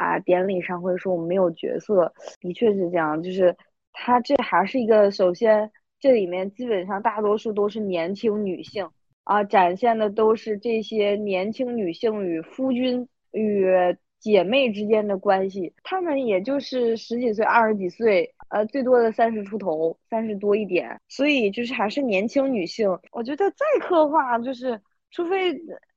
[0.00, 3.20] 啊，典礼上会说我们没有角色，的确是这样。
[3.20, 3.56] 就是
[3.92, 8.88] 她这还是一个，首先这里面基本上大多数都是年轻女性
[9.24, 13.66] 啊，展现的都是这些年轻女性与夫君与
[14.20, 15.74] 姐妹之间的关系。
[15.82, 21.00] 她们也就是十几岁、二十几岁，呃，最多的三十出头，三十多一点。
[21.08, 22.88] 所以就是还是年轻女性。
[23.12, 24.80] 我觉得再刻画，就是
[25.10, 25.52] 除非。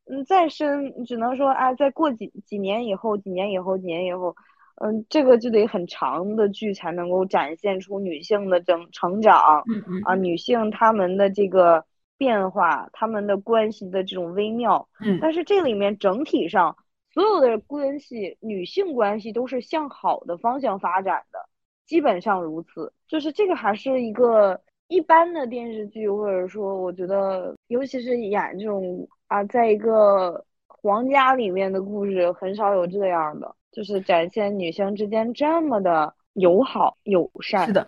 [0.05, 4.35] 嗯，再深只能说啊，再过几几年以后，几年以后，几年以后，
[4.81, 9.63] 嗯，这个就得很长的剧才能够展现出女性的整成长，
[10.03, 11.85] 啊，女性她们的这个
[12.17, 14.89] 变化，她们的关系的这种微妙。
[14.99, 16.75] 嗯，但是这里面整体上
[17.13, 21.39] 所有的关系，女性关系都是向好的方向发展的，
[21.91, 22.89] 基本上如此。
[23.05, 29.05] 就是这个还是一个一般的电视剧，或者说，我觉得，尤其是演这种。
[29.27, 37.65] 啊，在一个皇家里面的故事很少有这样的，就是展现女性之间这么的友好友善。
[37.65, 37.87] 是的，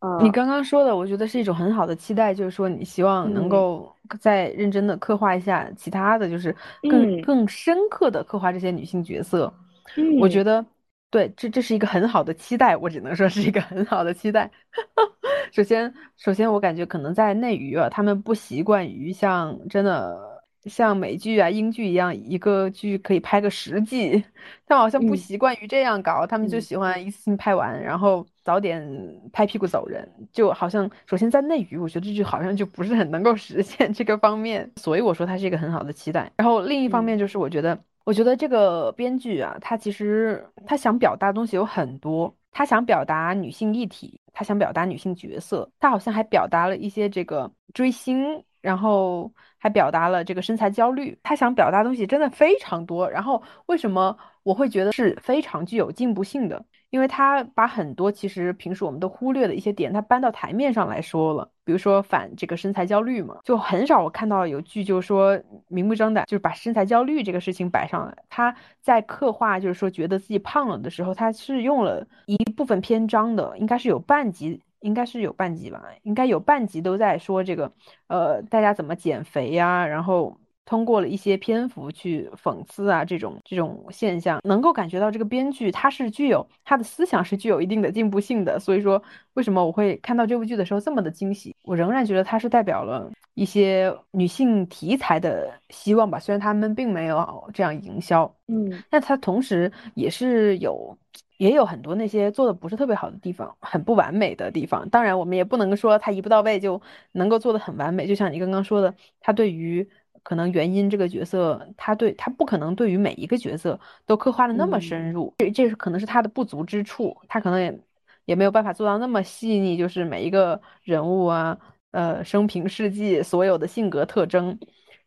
[0.00, 3.88] 嗯，你刚刚说的，我觉得是一种很好的期待，就是说你希望能够
[4.18, 6.52] 再认真的刻画一下其他的就是
[6.90, 9.52] 更更深刻的刻画这些女性角色。
[9.96, 10.66] 嗯，我觉得
[11.10, 14.50] 对，这这是一个很好的期待，我只能说是一个很好的期待。
[15.52, 20.30] 首先，首先我感觉可能在内娱啊，他们不习惯于像真的。
[20.66, 24.22] 像美剧啊、英剧一样，一个剧可以拍个十季，
[24.66, 28.86] 他们好像不习惯于这样搞，他们就喜欢一次性拍完，然后早点
[29.32, 30.06] 拍屁股走人。
[30.30, 36.30] 就好像首先在内娱，我觉得这剧好像就不是很能够实现这个方面，所以我说它是一个很好的期待。
[36.36, 48.42] 然后另一方面就是我觉得，我觉得这个编剧啊，他其实他想表达的东西有很多，他想表达女性议题，他想表达女性角色，他好像还表达了一些这个追星。
[48.62, 53.08] 然后还表达了这个身材焦虑，他想表达东西真的非常多。
[53.08, 56.64] 然后为什么我会觉得是非常具有进步性的？
[56.90, 61.48] 因为他把很多其实平时我们都忽略的一些点，他搬到台面上来说了。
[61.64, 68.16] 比如说反这个身材焦虑嘛，就很少我看到有剧就是说明目张胆就是把身材焦虑这个事情摆上来。
[68.28, 74.60] 他在刻画就是说觉得自己胖了的时候，他是用了一部分篇章的，应该是有半集。
[74.80, 77.70] 应该是有半集吧，应该有半集都在说这个，
[78.06, 79.86] 呃，大家怎么减肥呀？
[79.86, 88.58] 然后通过了一些篇幅去讽刺啊，这种这种现象，能够感觉到这个编剧他是具有他的思想是具有一定的进步性的。
[88.60, 89.02] 所以说，
[89.34, 91.54] 为什么我会看到这部剧的时候这么的惊喜？
[91.62, 100.96] 我仍然觉得它是代表了一些女性题材的希望吧，虽然他们并没有这样营销，嗯，但它同时也是有。
[101.38, 104.86] 也有很多那些做的不是特别好的地方，很不完美的地方。
[104.90, 106.78] 当然，我们也不能说他一步到位就
[107.12, 108.06] 能够做的很完美。
[108.06, 109.88] 就像你刚刚说的，他对于
[110.22, 117.16] 可能原因这个角色，他对他不可能对于每一个角色都刻画的那么深入，这这是可能是他的不足之处。
[117.28, 117.80] 他可能也
[118.24, 121.58] 也没有办法做到那么细腻，就是每一个人物啊，
[121.90, 124.58] 呃，生平事迹所有的性格特征。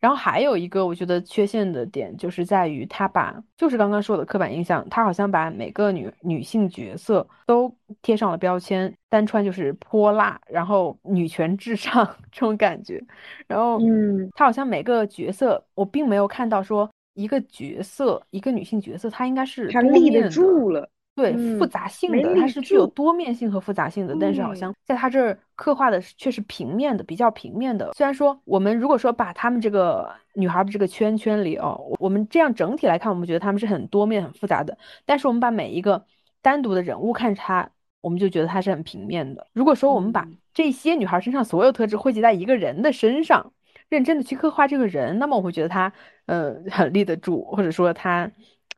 [0.04, 13.02] 然后还有一个我觉得缺陷的点，就是在于他把就是刚刚说的刻板印象，他好像把每个女女性角色都贴上了标签，单穿就是泼辣，然后女权至上 这种感觉。
[13.48, 20.30] 然后，嗯，他好像每个角色，我并没有看到说一个角色，一个女性角色，她应该是她立得。
[20.30, 20.90] 住了。
[21.16, 27.92] 对，嗯复杂性的，它是具有多面性和复杂性的，但是好像在它这儿刻画的却是平面的，比较平面的。
[27.94, 34.76] 虽然说我们如果说把他们这个女孩的这个圈圈里哦，我我们这样整体来看，我们觉得他们是很多面、很复杂的。
[35.06, 36.04] 但是我们把每一个
[36.42, 37.70] 单独的人物看它，
[38.02, 39.46] 我们就觉得它是很平面的。
[39.54, 43.54] 如果说我们把嗯这些女孩身上所有特质汇集在一个人的身上，
[43.88, 45.94] 认真的去刻画这个人，那么我会觉得她
[46.26, 48.32] 呃很立得住，或者说她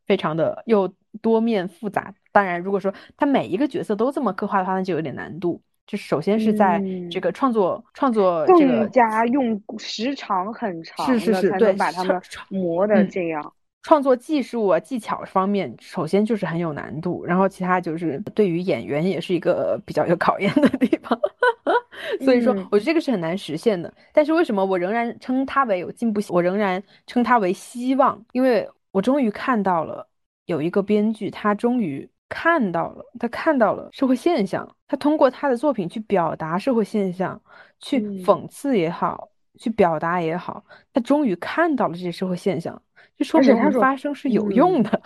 [0.05, 2.13] 非常的又多面复杂。
[2.31, 5.61] 当然，如果说他每一个角色都这么刻画的话，那就有点难度。
[5.87, 6.79] 就首先是在
[7.11, 13.53] 这嗯个创作创作这个更加用时长很长是是是对能把他们磨的嗯这样。
[13.83, 21.19] 创作技术啊、技巧方面，首先就是很有难度，然后其他就是对于演员也是一个比较有考验的地方。
[22.21, 23.93] 所以说，嗯我觉得这个是很难实现的。
[24.11, 26.19] 但是为什么我仍然称它为有进步？
[26.29, 30.07] 我仍然称它为希望，因为我终于看到了
[30.45, 37.41] 有一个编剧，他终于看到了，他看到了社会现象，他通过他的作品去表达社会现象，
[37.79, 42.79] 去嗯讽刺也好，去表达也好，他终于看到了这些社会现象，
[43.15, 45.01] 就说明他发声是有嗯用的。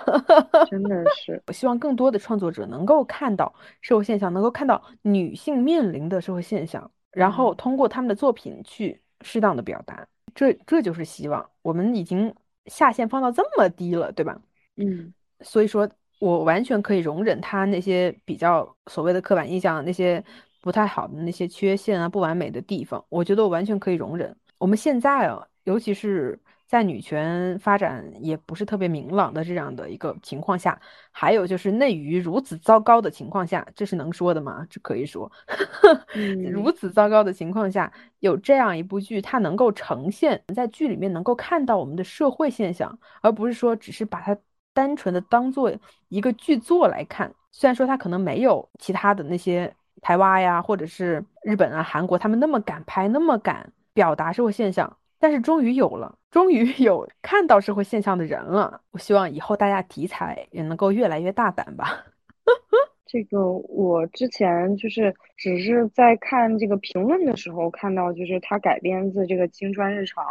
[0.69, 11.49] 真的 是，我希望更多的创作者能够看到社会现象，能够看到女性面临的社会现象，然后嗯通过他们的作品去适当的表达，这这就是希望。
[11.61, 12.33] 我们已经
[12.65, 14.41] 下限放到这么低了，对吧？
[14.77, 20.23] 嗯所以说我完全可以容忍他那些比较所谓的刻板印象，那些
[20.61, 24.35] 不太好的那些缺陷啊、不完美的地方，我觉得我完全可以容忍。
[24.57, 26.37] 我们现在啊，尤其是
[26.67, 30.79] 在女权发展也不是特别明朗的这样的一个情况下，
[31.11, 34.67] 还有就是内娱如此糟糕的情况下，这是能说的吗？
[34.69, 35.31] 这可以说，
[36.13, 44.37] 嗯如此糟糕的情况下，有这样一部剧，它能够呈现在剧里面能够看到我们的社会现象，而不是说只是把它
[44.73, 45.71] 单纯的当做
[46.07, 47.33] 一个剧作来看。
[47.51, 58.81] 虽然说它可能没有其他的那些台湾呀，或者是日本啊、韩国他们那么敢拍，那么敢表达社会现象，但是终于有了，终于有看到社会现象的人了。
[58.91, 62.05] 我希望以后大家题材也能够越来越大胆吧。
[63.11, 70.23] 这个我之前就是只是在看这个评论的时候看到，就是它改编自这个《青川日常》，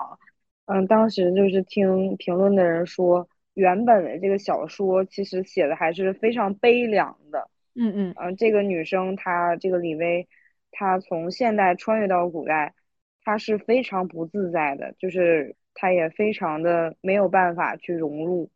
[0.67, 3.29] 嗯，当时就是听评论的人说，
[3.59, 8.15] 原本的这个小说其实写的还是非常悲凉的，嗯嗯。
[8.17, 10.29] 嗯，这个女生她这个李薇，
[10.71, 12.73] 她从现代穿越到古代，
[13.25, 18.49] 她是非常不自在的，就是她也非常的没有办法去融入，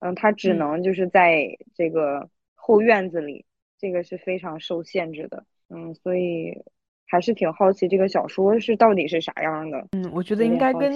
[0.00, 0.58] 嗯，她只嗯。
[0.58, 3.44] 能就是在这个后院子里，
[3.78, 6.64] 这个是非常受限制的，嗯，所以
[7.06, 10.90] 还是挺好奇这个小说是到底是啥样的，嗯，我觉得应该跟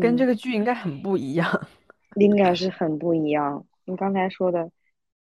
[0.00, 0.24] 跟这。
[0.24, 1.48] 个剧应该很不一样。
[2.16, 3.64] 应该是很不一样。
[3.84, 4.70] 你刚才说的，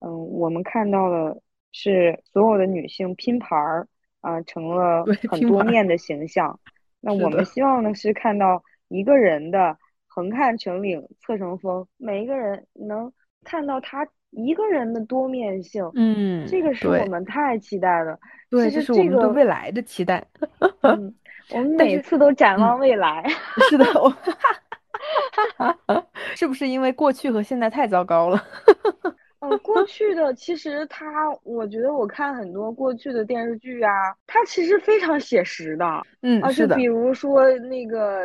[0.00, 1.40] 嗯，我们看到的
[1.72, 3.86] 是所有的女性拼盘儿
[4.20, 6.58] 啊，成了很多面的形象。
[7.00, 9.76] 那我们希望呢是看到一个人的
[10.06, 13.12] 横看成岭侧成峰，每一个人能
[13.44, 15.90] 看到他一个人的多面性。
[15.94, 18.18] 嗯，这个是我们太期待了。
[18.48, 20.24] 对，其这是我们对未来的期待。
[20.82, 21.14] 嗯，
[21.50, 23.24] 我们 每次都展嗯望未来。
[23.68, 24.08] 是的， 我
[26.34, 28.42] 是不是因为过去和现在太糟糕了？
[29.40, 31.04] 嗯， 过去的其实他，
[31.42, 33.90] 我觉得我看很多过去的电视剧啊，
[34.26, 35.84] 它其实非常写实的。
[36.22, 36.74] 嗯，啊，是的。
[36.74, 38.24] 就比，如说那个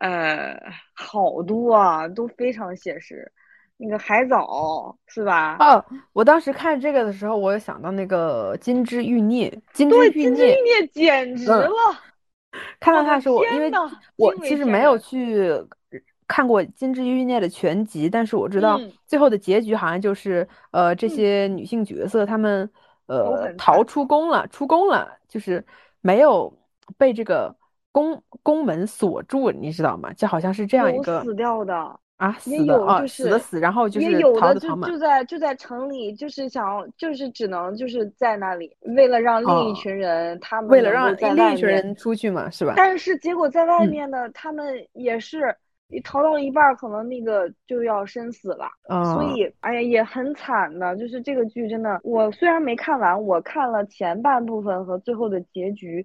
[0.00, 0.58] 呃，
[0.94, 3.30] 好多啊都非常写实，
[3.76, 5.56] 那个海藻是吧？
[5.60, 11.36] 哦，我当时看这个的时候，我有想到那个《金枝欲孽》，《金枝对，欲孽金枝欲》孽简。
[11.36, 11.70] 直嗯了，
[12.80, 14.92] 看到它的时候，我因为呐，我其实没有。
[14.94, 15.52] 人去
[16.28, 22.68] 看过《金枝欲孽》的全集，但是我知道嗯最后的结局好像就是，呃，这嗯些女性角色她们
[23.06, 25.64] 呃逃出宫了，出宫了，就是
[26.00, 26.52] 没有
[26.98, 27.54] 被这个
[27.92, 30.12] 宫宫门锁住，你知道吗？
[30.14, 32.00] 就好像是这样一个死掉的。
[32.16, 34.74] 啊，也死的啊，有就是死的死，然后就是也有的就。
[34.86, 42.72] 就在就在城里，就是想就是只能就是在那里，为了让另一哦群人他们为了让另一，群人出去嘛，是吧？
[42.74, 45.54] 但是结果在外嗯面呢，他们也是
[45.88, 48.68] 一逃到一半儿，可能那个就要身死了。
[48.88, 50.96] 所嗯，以，哎呀，也很惨的。
[50.96, 56.04] 就是这个剧真的，我虽然没看完，我看了前半部分和最后的结局，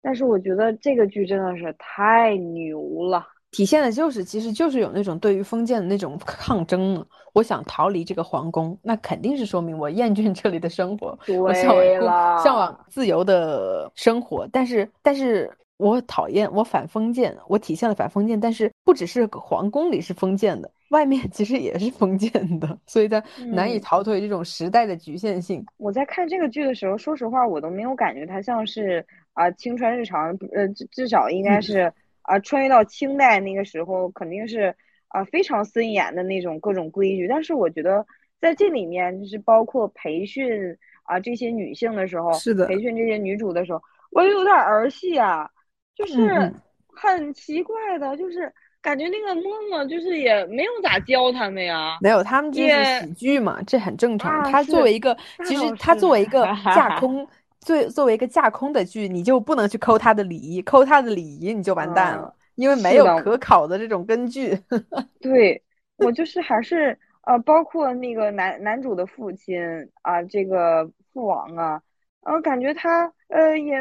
[0.00, 3.26] 但是我觉得这个剧真的是太牛了。
[3.52, 7.04] 体现的就是其实就是有那种对于封建的那种抗争。
[7.32, 14.48] 我想逃离这个皇宫，那肯定是说明我厌倦这里的生活，我向往向往自由的生活。
[14.50, 18.38] 但是，但是我讨厌我反封建，我体现了反封建。
[18.40, 23.22] 但是不只是皇宫里是封建的，外面 其实也是封建的，所以它
[23.52, 25.64] 难以逃脱这种时代的局限性。
[25.76, 29.04] 我在看这个剧的时候，说实话，我都没有感觉它像是
[29.34, 34.74] 啊青春日常，呃，至少应该是啊穿越到清代那个时候，肯定是。
[35.08, 38.04] 啊，非常森严的那种各种规矩，但是我觉得
[38.40, 45.48] 在这里面就是包括培训啊这些女性的时候，是的，培训这些女主的时候，我有点儿戏啊，
[45.96, 46.52] 就是
[46.88, 54.52] 很奇怪的，就是感觉那个嬷嬷就是也没有咋教他们呀，没有，他们就是喜剧嘛，这很正常。
[54.52, 57.26] 他作为一个，其实他作为一个架 空，
[57.60, 62.32] 作作为一个架空的剧，你就不能去抠他的礼仪，抠他的礼仪你就完蛋了。
[62.56, 64.58] 因为没有可考的这种根据，
[65.20, 65.62] 对
[65.96, 69.60] 我 就是还是呃，包括那个男男主的父亲
[70.00, 71.82] 啊，这个父王啊，
[72.22, 73.78] 呃，感觉他呃也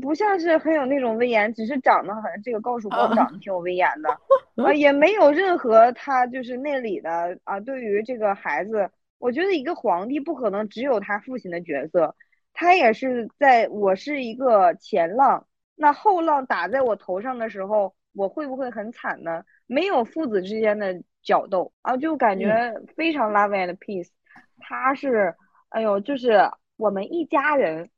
[0.00, 4.10] 不像是很有那种威严，只是长得好像这个高曙光长得挺有威严的
[4.64, 12.14] 啊，也没有任何他就是那里的啊，对于这个孩子，我觉得一个皇帝不可能只有他父亲的角色，
[12.52, 17.94] 他也是在我是一个前浪，那后浪打在我头上的时候。
[18.14, 19.44] 我会不会很惨呢？
[19.66, 24.08] 没有父子之间的角斗啊，就感觉非常 love and peace。
[24.58, 25.32] 他是，
[25.68, 27.88] 哎呦，就是我们一家人，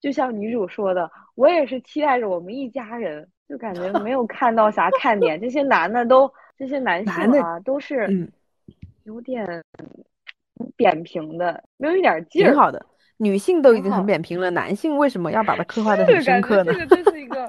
[0.00, 5.40] 就像女主说的，我也是期待着我们一家人，就感觉没有看到啥看点。
[5.40, 8.30] 这些男的都，这些男性啊，都是
[9.04, 9.62] 有点
[10.76, 12.50] 扁平的，没有一点劲儿。
[12.50, 12.84] 挺好的。
[13.20, 16.72] 女性都已经很扁平了，男性为什么要把它刻画的很深刻呢？
[16.72, 17.44] 这个真是一个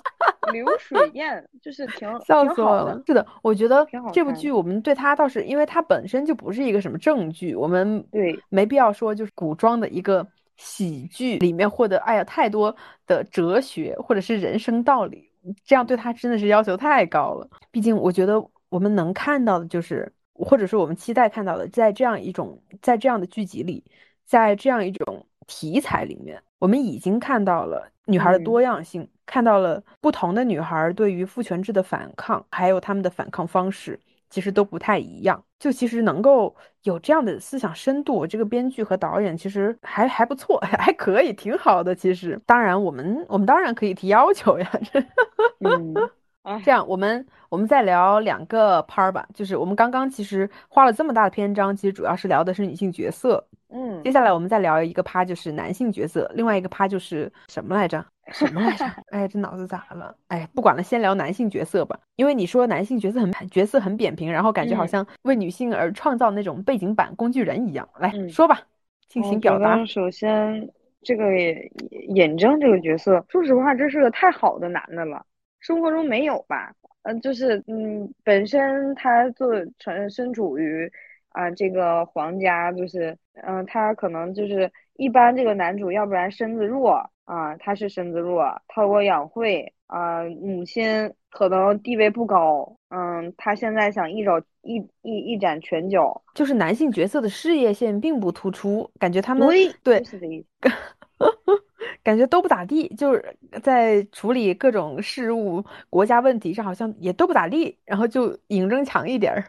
[0.52, 3.00] 流水宴，就是挺 笑死我了。
[3.06, 10.26] 是的，我觉得这部剧我们对它倒是，因为它本身就不是一个什么正剧，我们对没必要说就是古装的一个
[10.60, 12.76] 喜剧里面获得哎呀太多
[13.08, 15.32] 的哲学或者是人生道理，
[15.66, 17.50] 这样对他真的是要求太高了。
[17.72, 18.40] 毕竟我觉得
[18.70, 23.84] 我们能看到的就是，或者是我们期待看到的，在这样一种在这样的剧集里，
[24.26, 25.26] 在这样一种。
[25.52, 34.00] 题材里面，我们已经看到了女孩的多样性，看到了不同的女孩对于父权制的反抗，还有他们的反抗方式，
[34.30, 35.44] 其实都不太一样。
[35.60, 41.94] 就其实能够有这样的思想深度，这个编剧和导演其实还还不错， 还可以，挺好的。
[41.94, 44.72] 其实，当然我们我们当然可以提要求呀。
[45.60, 45.94] 嗯，
[46.64, 53.46] 这样我们我们再聊两个 part 吧，就是我们刚刚其实花了这么大的篇章，其实主要是聊的是女性角色。
[53.72, 58.04] 嗯，接下来我们再聊一个趴，就是男性角色，另外一个趴就是什么来着？
[58.32, 58.86] 什么来着？
[59.12, 60.16] 哎，这脑子咋了？
[60.28, 62.00] 哎，不管了，先聊男性角色吧。
[62.16, 67.88] 因为你说男性角色很角色很扁平，然后感觉好像为女性而创造那种背景板工具人一样。
[68.00, 68.62] 来说吧，
[69.08, 69.86] 进行表达。
[69.86, 70.70] 首先，
[71.02, 71.26] 这个
[72.08, 75.26] 尹正这个角色，说实话，这是个太好的男的了，
[75.60, 76.74] 生活中没有吧？
[77.04, 80.92] 嗯，就是嗯，本身他做成身处于。
[81.30, 99.48] 啊，这个皇家就是，嗯，他可能就是一般这个男主，要不然身子弱啊，他是身子弱，韬光养晦啊，母亲可能地位不高，嗯，他现在想一招一一一展拳脚，就是男性角色的事业线并不突出，感觉他们
[99.84, 100.70] 对是的意思，
[102.04, 109.46] 感觉都不咋地，就是在处理各种事务、国家问题上好像也都不咋地，然后就嬴政强一点儿。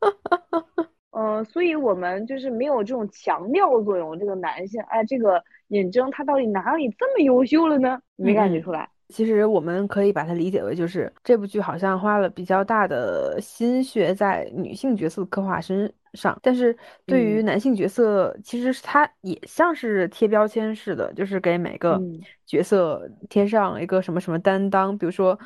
[1.18, 4.16] 嗯，所以我们就是没有这种强调作用。
[4.16, 8.00] 这个男性，哎，这个尹峥他到底哪里这么优秀了呢？
[8.14, 8.88] 没感觉出来。
[9.08, 22.00] 其实我们可以把它理解为，就是这部剧好像花了比较大的心血在女性角色刻画身上，但是对于男性角色，其实它也像是贴标签似的，就是给每个
[22.46, 25.36] 角色贴上一个什么什么担当，比如说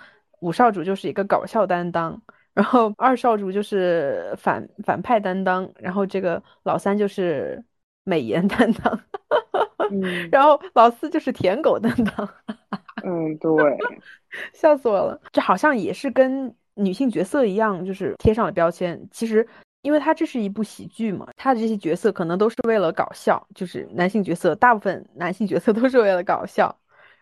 [0.41, 2.20] 五少主就是一个搞笑担当。
[2.55, 7.62] 然后二少主就是反反派担当，然后这个老三就是
[8.05, 9.00] 美颜担当，
[10.30, 12.28] 然后老四就是舔狗担当。
[13.05, 13.78] 嗯，对，
[14.53, 15.20] 笑死我了。
[15.32, 19.00] 这好像也是跟女性角色一样，就是贴上了标签。
[19.11, 19.46] 其实，
[19.80, 26.74] 因为它这是一部喜剧嘛，它的这些角色可能都是为了搞笑，就是男性角色，大部分男性角色都是为了搞笑。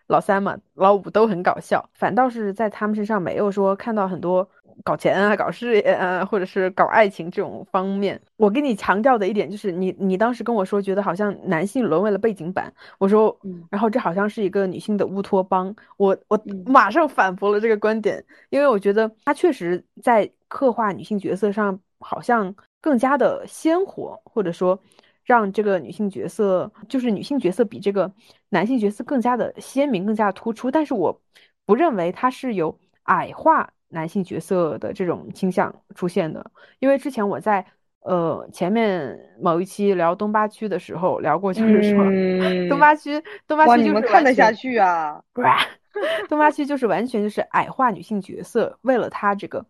[0.07, 4.47] 老三嘛，老五都很搞笑，反倒是在他们身上没有说看到很多
[4.83, 8.19] 搞钱啊、搞事业啊，或者是搞爱情这种方面。
[8.37, 12.73] 我跟你强调的一点就是，你你当时跟我说，觉得好像男性沦为了背景板。
[12.97, 13.37] 我说，
[13.69, 15.75] 然后这好像是一个女性的乌托邦。
[15.97, 24.79] 我我马上反驳了这个观点，因为我觉得他确实在刻画女性角色上好像更加的鲜活，或者说
[25.23, 28.11] 让这个女性角色就是女性角色比这个
[28.49, 30.71] 男性角色更加的鲜明、更加突出。
[30.71, 31.21] 但是我
[31.65, 33.71] 不认为它是由矮化。
[33.91, 37.65] 男性角色的这种倾向出现的，因为之前我在
[37.99, 42.03] 呃前面某一期聊东八区的时候聊过，就是说
[42.69, 45.21] 东八区东八区就是看得下去啊，
[46.29, 49.65] 东八区就是完全就是矮化女性角色，为了他这个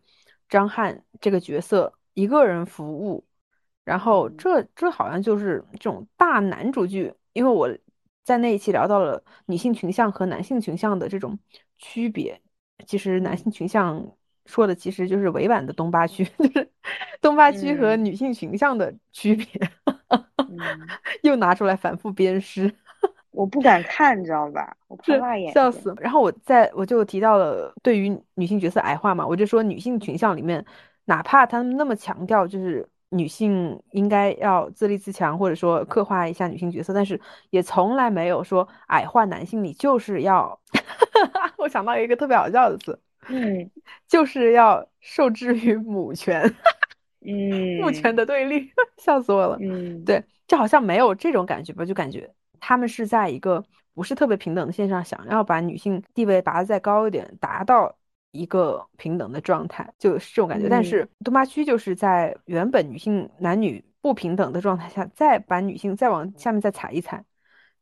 [0.47, 3.25] 张翰这个角色一个人服务，
[3.83, 7.69] 然后这这好像就是这种大男主剧，因为我
[8.23, 11.39] 在那一期聊到了女性群像和男性群像的这种
[11.79, 12.39] 区别。
[12.85, 14.05] 其实男性群像
[14.45, 16.69] 说的其实就是委婉的东八区， 就是
[17.21, 19.47] 东八区和女性群像的区别，
[21.23, 22.73] 又拿出来反复鞭尸。
[23.31, 24.75] 我不敢看，你知道吧？
[24.87, 25.95] 我怕辣眼，笑死。
[25.99, 30.65] 然后我在我就提到了对于女性角色矮化嘛，我就说女性群像里面，
[31.05, 37.19] 哪怕他们那么强调就是女性应该要自立自强，或者说刻画一下女性角色，但是
[37.51, 40.59] 也从来没有说矮化男性，你就是要。
[41.57, 42.99] 我想到一个特别好笑的词，
[43.29, 43.69] 嗯，
[44.07, 46.41] 就是要受制于母权，
[47.25, 49.57] 嗯， 父权的对立，笑死我了。
[49.61, 53.63] 嗯，对，就好像没有这种感觉吧，就感觉他们是在一个
[53.93, 57.95] 不是特别平等的线上，想要把女性地位拔得再高一点，达到
[58.31, 60.67] 一个平等的状态，就是这种感觉。
[60.69, 67.23] 但是东八区就是在原本女性男女不平等的状态下，再把女性再往下面再踩一踩。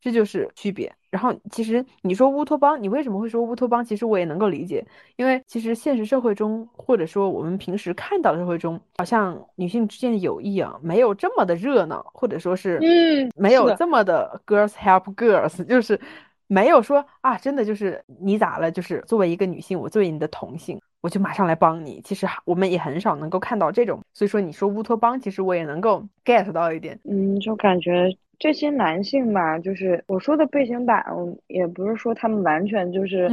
[0.02, 0.94] 这就是区别。
[1.10, 3.84] 然后，其实你说乌托邦，你为什么会说乌托邦？
[3.84, 4.86] 其实我也能够理解，
[5.16, 16.00] 因为其实现实社会中，或者说我们平时看到的社会中，好像女性之间的友谊啊，没有这么的热闹，或者说是嗯，没有这么的 girls help girls，就是
[16.46, 18.72] 没有说啊，真的就是你咋了？
[18.72, 22.00] 就是作为一个女性，我作为你的同性，我就马上来帮你。
[22.06, 27.00] 其实我们也很少能够看到这种，所以说你说乌托邦，其实我也能够 get 到一点。
[27.04, 28.16] 嗯，就感觉。
[28.40, 31.06] 这些男性吧，就是我说的背景板，
[31.48, 33.28] 也不是说他们完全就是，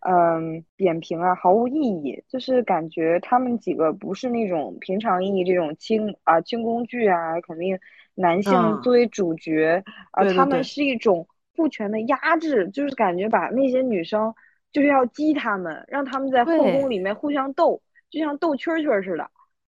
[0.00, 2.22] 嗯，扁平啊，毫无意义。
[2.28, 7.78] 就是感觉他们几个不是那种平常意义这种轻啊轻工具啊，肯定
[8.14, 8.52] 男性
[8.82, 14.34] 作为主角，啊，他们是一种父权的压制，就是感觉把那些女生
[14.72, 17.80] 就是要激他们，让他们在后宫里面互相斗，
[18.10, 19.30] 就像斗蛐蛐似的，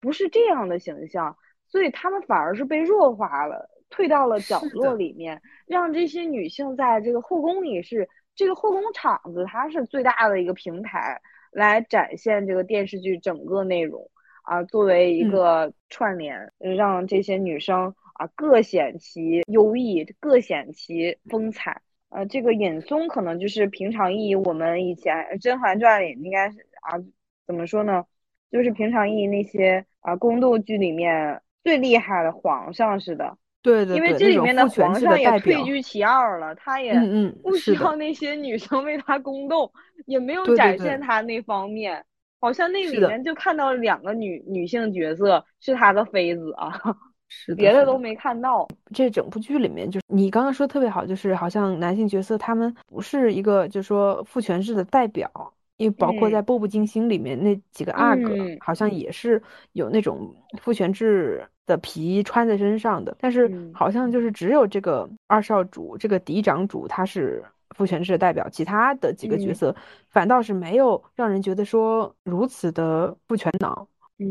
[0.00, 1.36] 不是这样的形象，
[1.68, 3.68] 所以他们反而是被弱化了。
[3.90, 11.20] 退到了角落里面，让这些女性在这个后宫里是这个后宫场子，它是最大的一个平台，
[11.52, 14.10] 来展现这个电视剧整个内容
[14.42, 21.82] 啊，作为一个串联，让这些女生啊各显其优异，各显其风采。
[22.08, 26.98] 呃，这个尹松可能就是平常意义，我们以前《甄嬛传》里应该是啊，
[27.46, 28.04] 怎么说呢？
[28.50, 33.38] 就是平常意义那些啊宫斗剧里面最厉害的皇上似的。
[33.62, 36.94] 对对，因为这里面的皇上也退居其二了，他也
[37.42, 39.70] 不需要那些女生为他宫斗，
[40.06, 42.02] 也没有展现他那方面，
[42.40, 46.72] 好像那里面就看到两个女女性角色是他的妃子啊，
[47.28, 48.66] 是别的都没看到。
[48.94, 55.30] 这整部剧里面，就是你刚刚说特别好，就是好像男性角色他们不是一个，就是说父权制的代表。
[55.76, 59.42] 因为包括在《步步惊心》里面那几个阿哥，好像也是
[59.72, 60.30] 有那种
[60.60, 67.44] 父权制的皮穿在身上的，但是好像就是只有这个二少主，这个嫡长主他是
[67.76, 69.74] 父权制的代表，其他的几个角色
[70.08, 73.86] 反倒是没有让人觉得说如此的不全脑。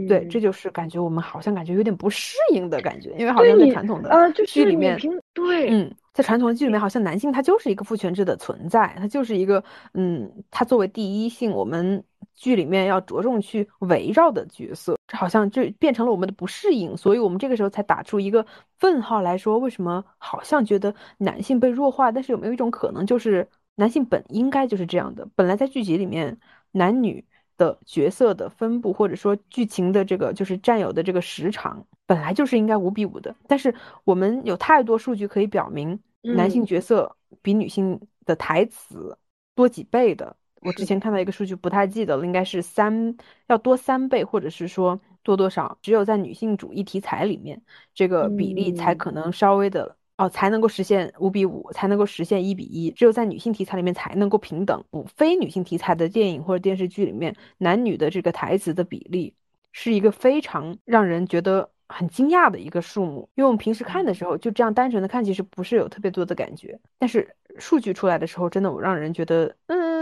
[0.08, 4.98] 对，这就是感觉我们好像感觉有点不适应的感觉，因为好像在传统的剧里面，
[5.34, 5.94] 对，嗯。
[6.12, 9.64] 在传统的剧里面，好像男性他就是一个父权制的存在，他就是一个，
[9.94, 12.04] 嗯，他作为第一性，我们
[12.36, 18.46] 剧里面要着重去围绕的角色，这好像就变成了我们的不适应，所以我们这个时候才打出一个
[18.82, 22.12] 问号来说，为什么好像觉得男性被弱化？
[22.12, 25.26] 但是有没有一种可能，就是男性本应该就是这样的？
[25.36, 26.38] 本来在剧集里面，
[26.72, 27.24] 男女
[27.60, 33.72] 的角色的分布，或者说剧情的这个就是占有的这个时长，本来就是应该五比五的，但是
[34.04, 36.00] 我们有太多数据可以表明。
[36.22, 39.18] 男性角色比女性的台词
[39.56, 43.16] 多几倍的，我之前看到一个数据，不太记得了，应该是三
[43.48, 47.62] 要多三倍，或者是说多多少，只有在女性主义题材里面，
[47.94, 54.84] 这个比例才可能稍微的哦，才能够实现五比五，才能够实现一比一，只有在女性题材里面才能够平等。
[55.16, 59.34] 非女性题材的电影或者电视剧里面，男女的这个台词的比例
[59.72, 63.28] 是一个非常让人觉得很惊讶的一个数目。
[63.36, 70.00] 因为我们平时看的时候，就这样单纯的看，其实不是有特别多的感觉，但是数据出来的时候，真的我让人觉得，嗯。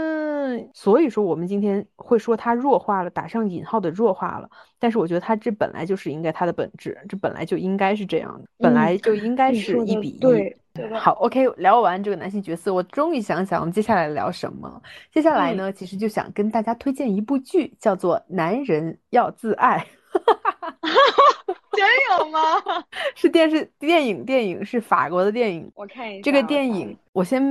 [0.72, 4.48] 所以说，我们今天会说它弱化了，打上引号的弱化了。
[4.78, 10.18] 但是我觉得它这本来就是应该它的本质，这本来就应该是这样的，本来就应该是一比一。
[10.18, 10.56] 对，
[10.94, 14.82] 好，OK，聊完这个男性角色，我终于想想我们接下来聊什么。
[15.12, 19.78] 接下来呢，其实就想跟大家推荐一部剧，叫做《男人要自爱》。
[21.72, 21.86] 真
[22.18, 22.40] 有吗？
[23.14, 25.70] 是电视电影，电影是法国的电影。
[25.74, 27.42] 我看一下这个电影，我先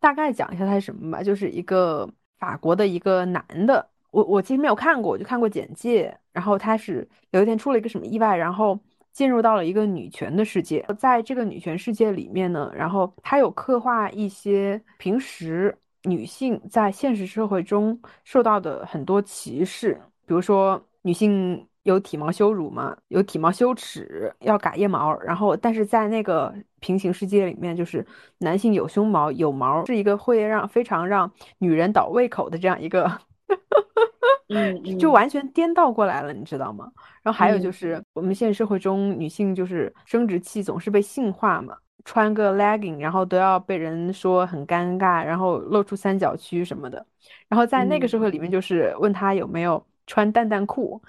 [0.00, 2.08] 大概讲一下它是什么吧，就是一个。
[2.40, 6.16] 法国的一个男的，我我其实没有看过，我就看过简介。
[6.32, 8.78] 然后他是有一天出了一个什么意外，然后
[9.12, 10.86] 进入到了一个女权的世界。
[10.96, 21.66] 在这个女权世界里面呢，然后他有刻画一些平时女性在现实社会中受到的很多歧视，比如说女性。
[21.88, 22.94] 有体毛羞辱嘛？
[23.08, 25.18] 有体毛羞耻，要嘎腋毛。
[25.20, 28.06] 然后，但是在那个平行世界里面，就是
[28.38, 33.10] 男性有胸毛、有毛，是一个会让非常让女人倒胃口的这样一个，
[34.52, 36.92] 嗯，就完全颠倒过来了，你知道吗？
[37.22, 41.74] 然后还有就是我们现实社会中女性就是生殖器总是被性化嘛，
[42.04, 47.06] 穿个 legging，然后都要被人说很尴尬，然后露出三角区什么的。
[47.48, 51.00] 然后在那个社会里面，就是问他有没有穿蛋蛋裤。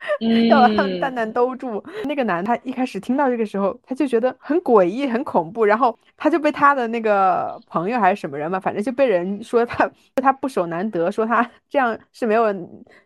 [0.48, 0.68] 要把
[1.00, 1.82] 蛋蛋兜住。
[2.04, 12.52] 那个男，他一开始听到这个时候，他就觉得很诡异、很恐怖，然后他就被他的那个朋友还是什么人嘛，反正就被人说他他不守男德，说他这样是没有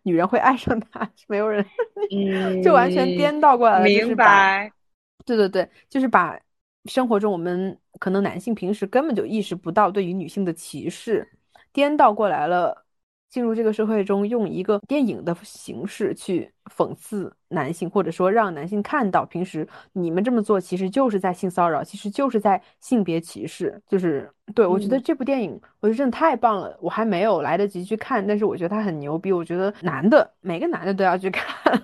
[0.02, 1.64] 女人会爱上他，是没有人，
[2.62, 3.84] 就完全颠倒过来了。
[3.84, 4.70] 明白。
[5.24, 6.38] 对对对，就是把
[6.86, 11.28] 生活中我们可能男性平时根本就意识不到对于女性的歧视，
[11.72, 12.84] 颠倒过来了。
[13.32, 23.80] 进入这个社会中，用一个电影的形式去讽刺男性，或者说让男性看到，平时你们这么做其实就是在性骚扰，其实就是在性别歧视。
[23.88, 26.76] 就是对我觉得这部电影，我觉得真的太棒了。
[26.82, 29.32] 我还没有来得及去看，但是我觉得它很牛逼。
[29.32, 31.82] 我觉得男的每个男的都要去看。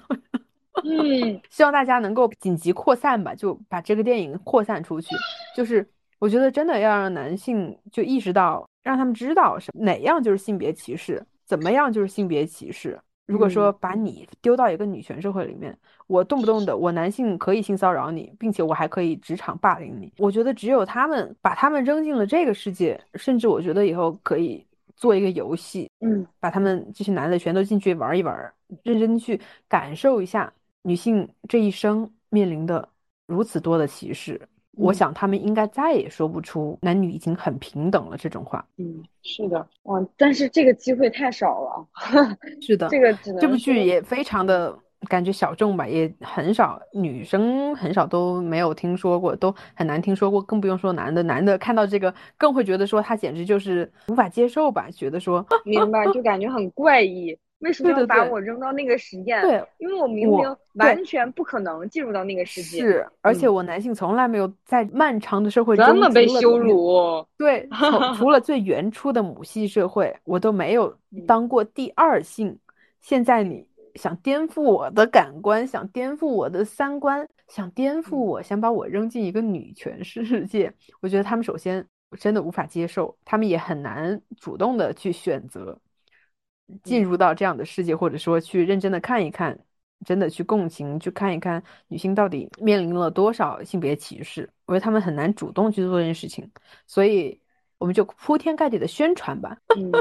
[0.84, 5.16] 嗯， 希望大家能够紧急扩散吧，就把这个电影扩散出去。
[5.56, 5.88] 就是
[6.18, 11.24] 我觉得真的要让男性就意识到，让他们知道什哪样就是性别歧视。
[11.48, 13.00] 怎么样就是性别歧视？
[13.26, 15.76] 如果说把你丢到一个女权社会里面，
[16.06, 20.12] 我动不动的我男性可以性骚扰你，并且我还可以职场霸凌你。
[20.18, 30.50] 我觉得只有他们把他们扔进了这个世界，甚至我觉得以后可以做一个游戏，嗯，把他们这些男的全都进去玩一玩，认真去感受一下
[30.82, 32.88] 女性这一生面临的
[33.26, 34.40] 如此多的歧视。
[34.78, 38.64] 我想他们应该再也说不出男女已经很平等了这种话。
[38.76, 41.86] 嗯，是的，哇，但是这个机会太少了。
[42.62, 44.76] 是的，这个这部剧也非常的
[45.08, 51.22] 感觉小众吧，也很少女生很少都没有听说过，都很难听说过，更不用说男的。
[51.22, 57.36] 男的看到这个更会觉得说他简直就是无法接受吧，觉得说明白就感觉很怪异。
[57.60, 59.42] 为什么要把我扔到那个实验？
[59.42, 62.78] 对，因为我明明完全不可能进入到那个世界。
[62.78, 67.26] 是，而且我男性从来没有在漫长的社会中这么被羞辱。
[67.36, 67.68] 对，
[68.16, 70.96] 除了最原初的母系社会，我都没有
[71.26, 72.56] 当过第二性。
[73.00, 81.84] 现在你想颠覆我的感官，想颠覆我的三观，想颠覆我，想把我扔进一个女权世界，我觉得他们首先
[82.18, 85.76] 真的无法接受，他们也很难主动的去选择。
[86.82, 89.58] 进入到这样的世界，或者说去认真的看一看，
[90.04, 96.48] 真的去共情，去看一看女性到底面临了多少性别歧视，我觉得他们很难主动去做这件事情，
[96.86, 97.40] 所以
[97.78, 99.56] 我们就铺天盖地的宣传吧。
[99.76, 99.92] 嗯，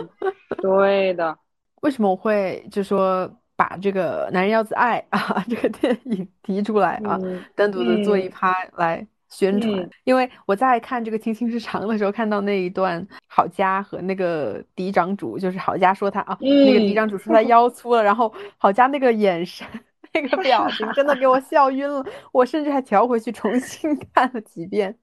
[0.61, 1.38] 对的。
[1.82, 7.20] 为什么我会就说把这个男人要自爱啊这个电影提出来啊，
[7.55, 9.07] 单独的做一趴来？
[9.30, 19.68] 宣传，因为我在看这个《青青日常》的时候，看到那一段郝佳和那个嫡长主，就是郝佳说他啊，那个嫡长主说他腰粗了，然后郝佳那个眼神、
[20.14, 22.04] 那个表情，真的给我笑晕了。
[22.32, 24.96] 我甚至还调回去重新 看了几遍，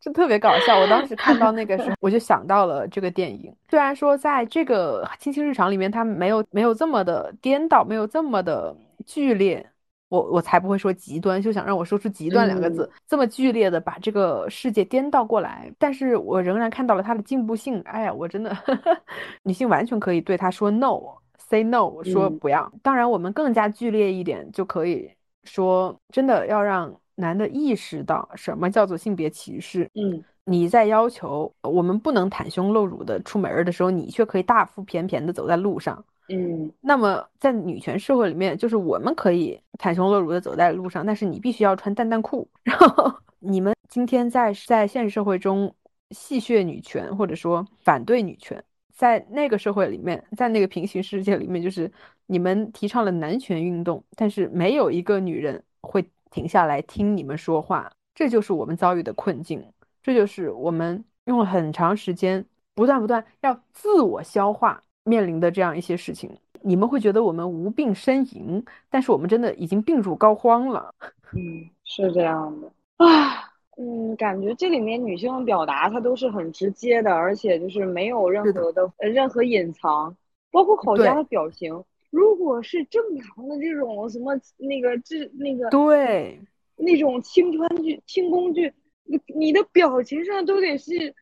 [0.00, 0.78] 就特别搞笑。
[0.78, 3.54] 我当时看到那个时候，我就想到了这个电影。
[3.68, 8.74] 虽然说在这个《青青日常》里面，它没有没有这么的颠倒，没有这么的
[9.04, 9.70] 剧烈。
[10.08, 15.72] 我我才不会说极端，就想让我说出极端两个字，这么剧烈的把这个世界颠倒过来。
[15.78, 17.80] 但是我仍然看到了它的进步性。
[17.82, 18.56] 哎呀，我真的，
[19.42, 22.72] 女性完全可以对他说 no，say no，说不要。
[22.82, 25.10] 当然，我们更加剧烈一点，就可以
[25.42, 29.90] 说真的要让男的意识到什么叫做性别歧视。
[29.94, 36.04] 嗯，你在要求我们不能袒胸露乳的出门的时候，你却可以大腹便便的走在路上。
[36.28, 42.48] 嗯，那么在女权社会里面，就是我们可以袒胸露乳的走在路上，但是你必须要穿蛋蛋裤。
[42.64, 45.72] 然后你们今天在在现实社会中
[46.10, 48.62] 戏谑女权，或者说反对女权，
[48.92, 51.90] 在那个社会里面，在那个平行世界里面，就是
[52.26, 57.88] 你们提倡了男权运动，但是没有一个女人会停下来听你们说话。
[58.16, 59.64] 这就是我们遭遇的困境，
[60.02, 64.82] 这就是我们用了很长时间，不断不断要自我消化。
[65.06, 66.28] 面临的这样一些事情，
[66.62, 70.92] 你们会觉得我们无病呻吟，但是我们真的已经病入膏肓了。
[71.32, 73.48] 嗯，是这样的啊，
[73.78, 80.16] 嗯，感觉这里面女性的表达她都是很直接的，而且就是没有任何的呃任何隐藏，
[80.50, 81.84] 包括口家的表情。
[82.10, 86.40] 如果是正常的这种什么那个这那个对
[86.76, 88.72] 那种青春剧轻宫剧，
[89.04, 91.14] 你你的表情上都得是。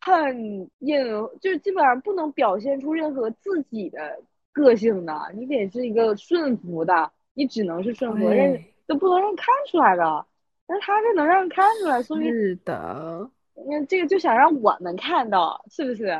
[0.00, 0.96] 很隐，
[1.40, 4.18] 就是基本上不能表现出任何自己的
[4.52, 10.26] 个性的，你得是一个顺服的，你只能是顺服，人都不能让看出来的。
[10.66, 13.28] 但他这能让人看出来，所以是的，
[13.66, 16.18] 那这个就想让我们看到，是不是？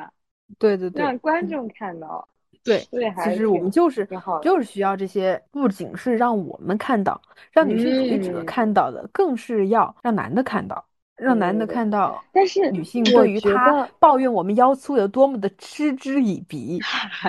[0.58, 2.28] 对对对，让观众看到。
[2.62, 4.06] 对，对，其实我们就是
[4.42, 7.18] 就是需要这些，不仅是让我们看到，
[7.52, 10.84] 让女性主义者看到的，更是要让男的看到。
[11.20, 16.80] 让男的看到，但是女性对于他抱怨我们腰粗有多么的嗤之以鼻，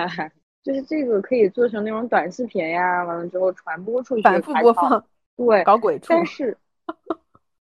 [0.64, 5.04] 就是这个可以做成那种短视频呀，完了之后传播出去，反复播放，
[5.36, 6.06] 对，搞鬼畜。
[6.08, 6.56] 但是，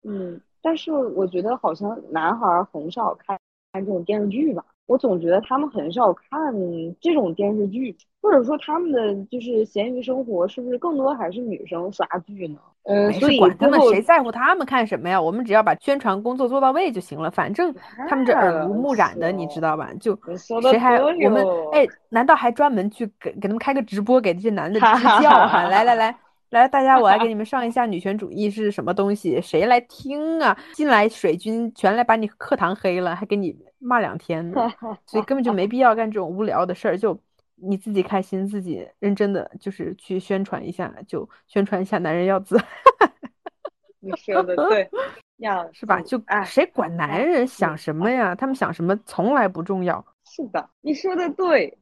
[0.03, 3.37] 嗯，但是我觉得好像男孩很少看
[3.73, 4.65] 看这种电视剧吧。
[4.85, 6.53] 我总觉得他们很少看
[7.01, 12.57] 这种电视剧，或者说他们的就是闲鱼生活是不是更多还是女生刷剧呢？
[12.87, 15.21] 嗯，所以管他们谁在乎他们看什么呀？
[15.21, 17.29] 我们只要把宣传工作做到位就行了。
[17.29, 17.73] 反正
[18.07, 19.89] 他们这耳濡目染的，你知道吧？
[19.99, 20.17] 就
[20.61, 21.87] 谁还我们哎？
[22.09, 25.63] 难道还专门去给给他们开个直播，给这些男的支教哈？
[25.63, 26.15] 来来来
[26.49, 29.41] 来，大家我来给你们上一下女权主义是什么东西？
[29.41, 30.57] 谁来听啊？
[30.73, 33.55] 进来水军全来把你课堂黑了，还给你。
[33.79, 34.67] 骂两天呢，
[35.05, 36.97] 所以根本就没必要干这种无聊的事儿。
[36.97, 37.15] 就
[37.59, 42.55] 你自己开心，自己认真的，就是去宣传一下，就宣传一下男人要自。
[43.99, 44.87] 你说的对，
[45.37, 45.99] 要是吧？
[46.01, 48.35] 就谁管男人想什么呀？
[48.35, 50.05] 他们想什么从来不重要。
[50.23, 51.75] 是的，你说的对，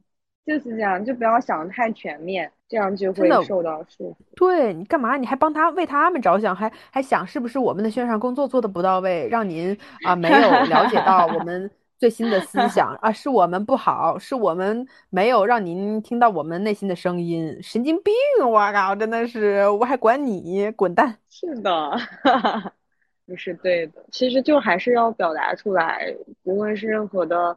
[0.46, 4.16] 就是这样，就不要想的太全面，这样就会受到束缚。
[4.34, 5.16] 对你干嘛？
[5.18, 11.70] 你还帮他为他们着想，还还想是不是我们的宣传工作做的不到位，让您啊没有了解到我们。
[11.98, 18.12] 最新的思想啊，是我们不好，是我们没有让您听到我们内心的声音，神经病！
[18.46, 21.16] 我靠，真的是，我还管你滚蛋！
[21.30, 21.96] 是的，
[23.24, 24.04] 你是对的。
[24.12, 27.56] 其实就还是要表达出来，无论是任何的，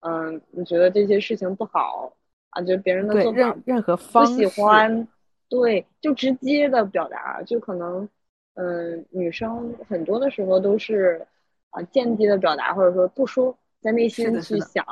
[0.00, 2.12] 嗯，你觉得这些事情不好
[2.50, 5.08] 啊，觉得别人的做法任何方不喜欢，
[5.48, 8.08] 对，就直接的表达，就可能，
[8.54, 11.26] 嗯，女生很多的时候都是
[11.70, 13.52] 啊间接的表达，或者说不说。
[13.80, 14.84] 在内心去想，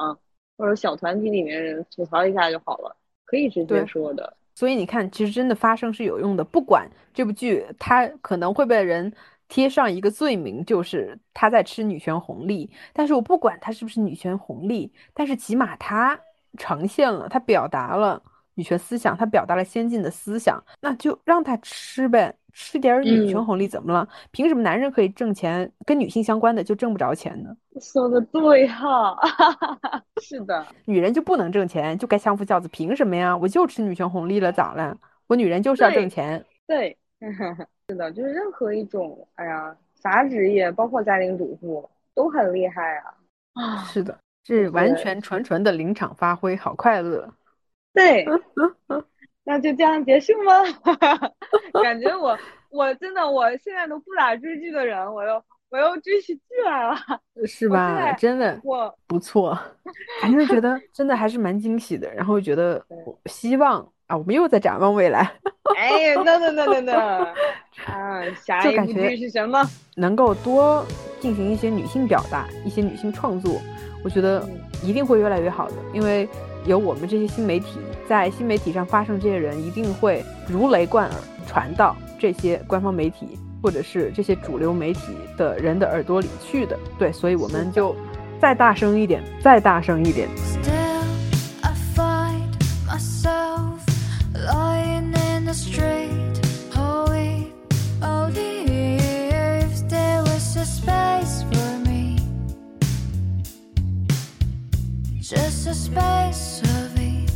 [0.57, 4.37] 或者小团体里面吐槽一下就好了，可以直接说的。
[4.55, 6.43] 所以你看，其实真的发声是有用的。
[6.43, 9.13] 不管这部剧它可能会被人
[9.47, 12.69] 贴上一个罪名，就是他在吃女权红利。
[12.93, 16.19] 但是我不管他是不是女权红利，但是起码他
[16.57, 18.21] 呈现了，他表达了
[18.55, 22.35] 女权思想，他表达了先进的思想，那就让他吃呗。
[22.61, 24.09] 吃点女权红利怎么了？
[24.33, 27.57] 凭什么男人可以挣钱，跟女性相关的就挣不着钱呢？
[27.81, 29.17] 说的对哈，
[30.21, 33.37] 是的，女人就不能挣钱，就该相夫教子，凭什么呀？
[33.37, 34.99] 我就吃女权红利了，咋了？
[35.29, 36.45] 我女人就是要挣钱。
[36.67, 36.99] 对，
[37.89, 43.15] 是的，就是任何一种，哎呀，啥职业，包括家庭主妇都很厉害啊。
[43.55, 47.33] 啊，是的，是完全纯纯的临场发挥，好快乐。
[47.95, 48.27] 对。
[49.49, 50.53] 那就这样结束吗？
[51.83, 52.39] 感觉我
[52.69, 56.95] 我真的我现在都不咋追剧的人，我又我又追起剧来了，
[57.47, 58.13] 是吧？
[58.13, 59.59] 真的我不错，
[60.21, 62.13] 还是觉得真的还是蛮惊喜的。
[62.13, 62.85] 然后觉得
[63.25, 65.33] 希望啊，我们又在展望未来。
[65.79, 66.95] 哎，等等等等等
[67.87, 69.63] 啊，下一部剧是什么？
[69.97, 70.85] 能够多
[71.21, 73.59] 进行一些女性表达，一些女性创作，
[74.05, 74.47] 我觉得
[74.85, 76.29] 一定会越来越好的，因为。
[76.69, 86.79] 有我们这些新媒体，在新媒体上发生这些人，一定会如雷贯耳传到这些官方媒体或者是这些主流媒体的人的耳朵里去的。
[86.99, 87.97] 对，所以我们就
[88.39, 90.29] 再大声一点，再大声一点。
[105.29, 107.31] just a space of it.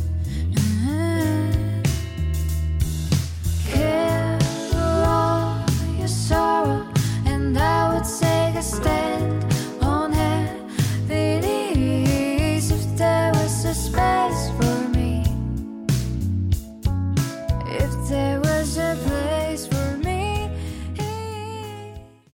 [3.67, 5.63] Kill all
[5.99, 6.87] your sorrow,
[7.27, 9.32] and I would take a stand.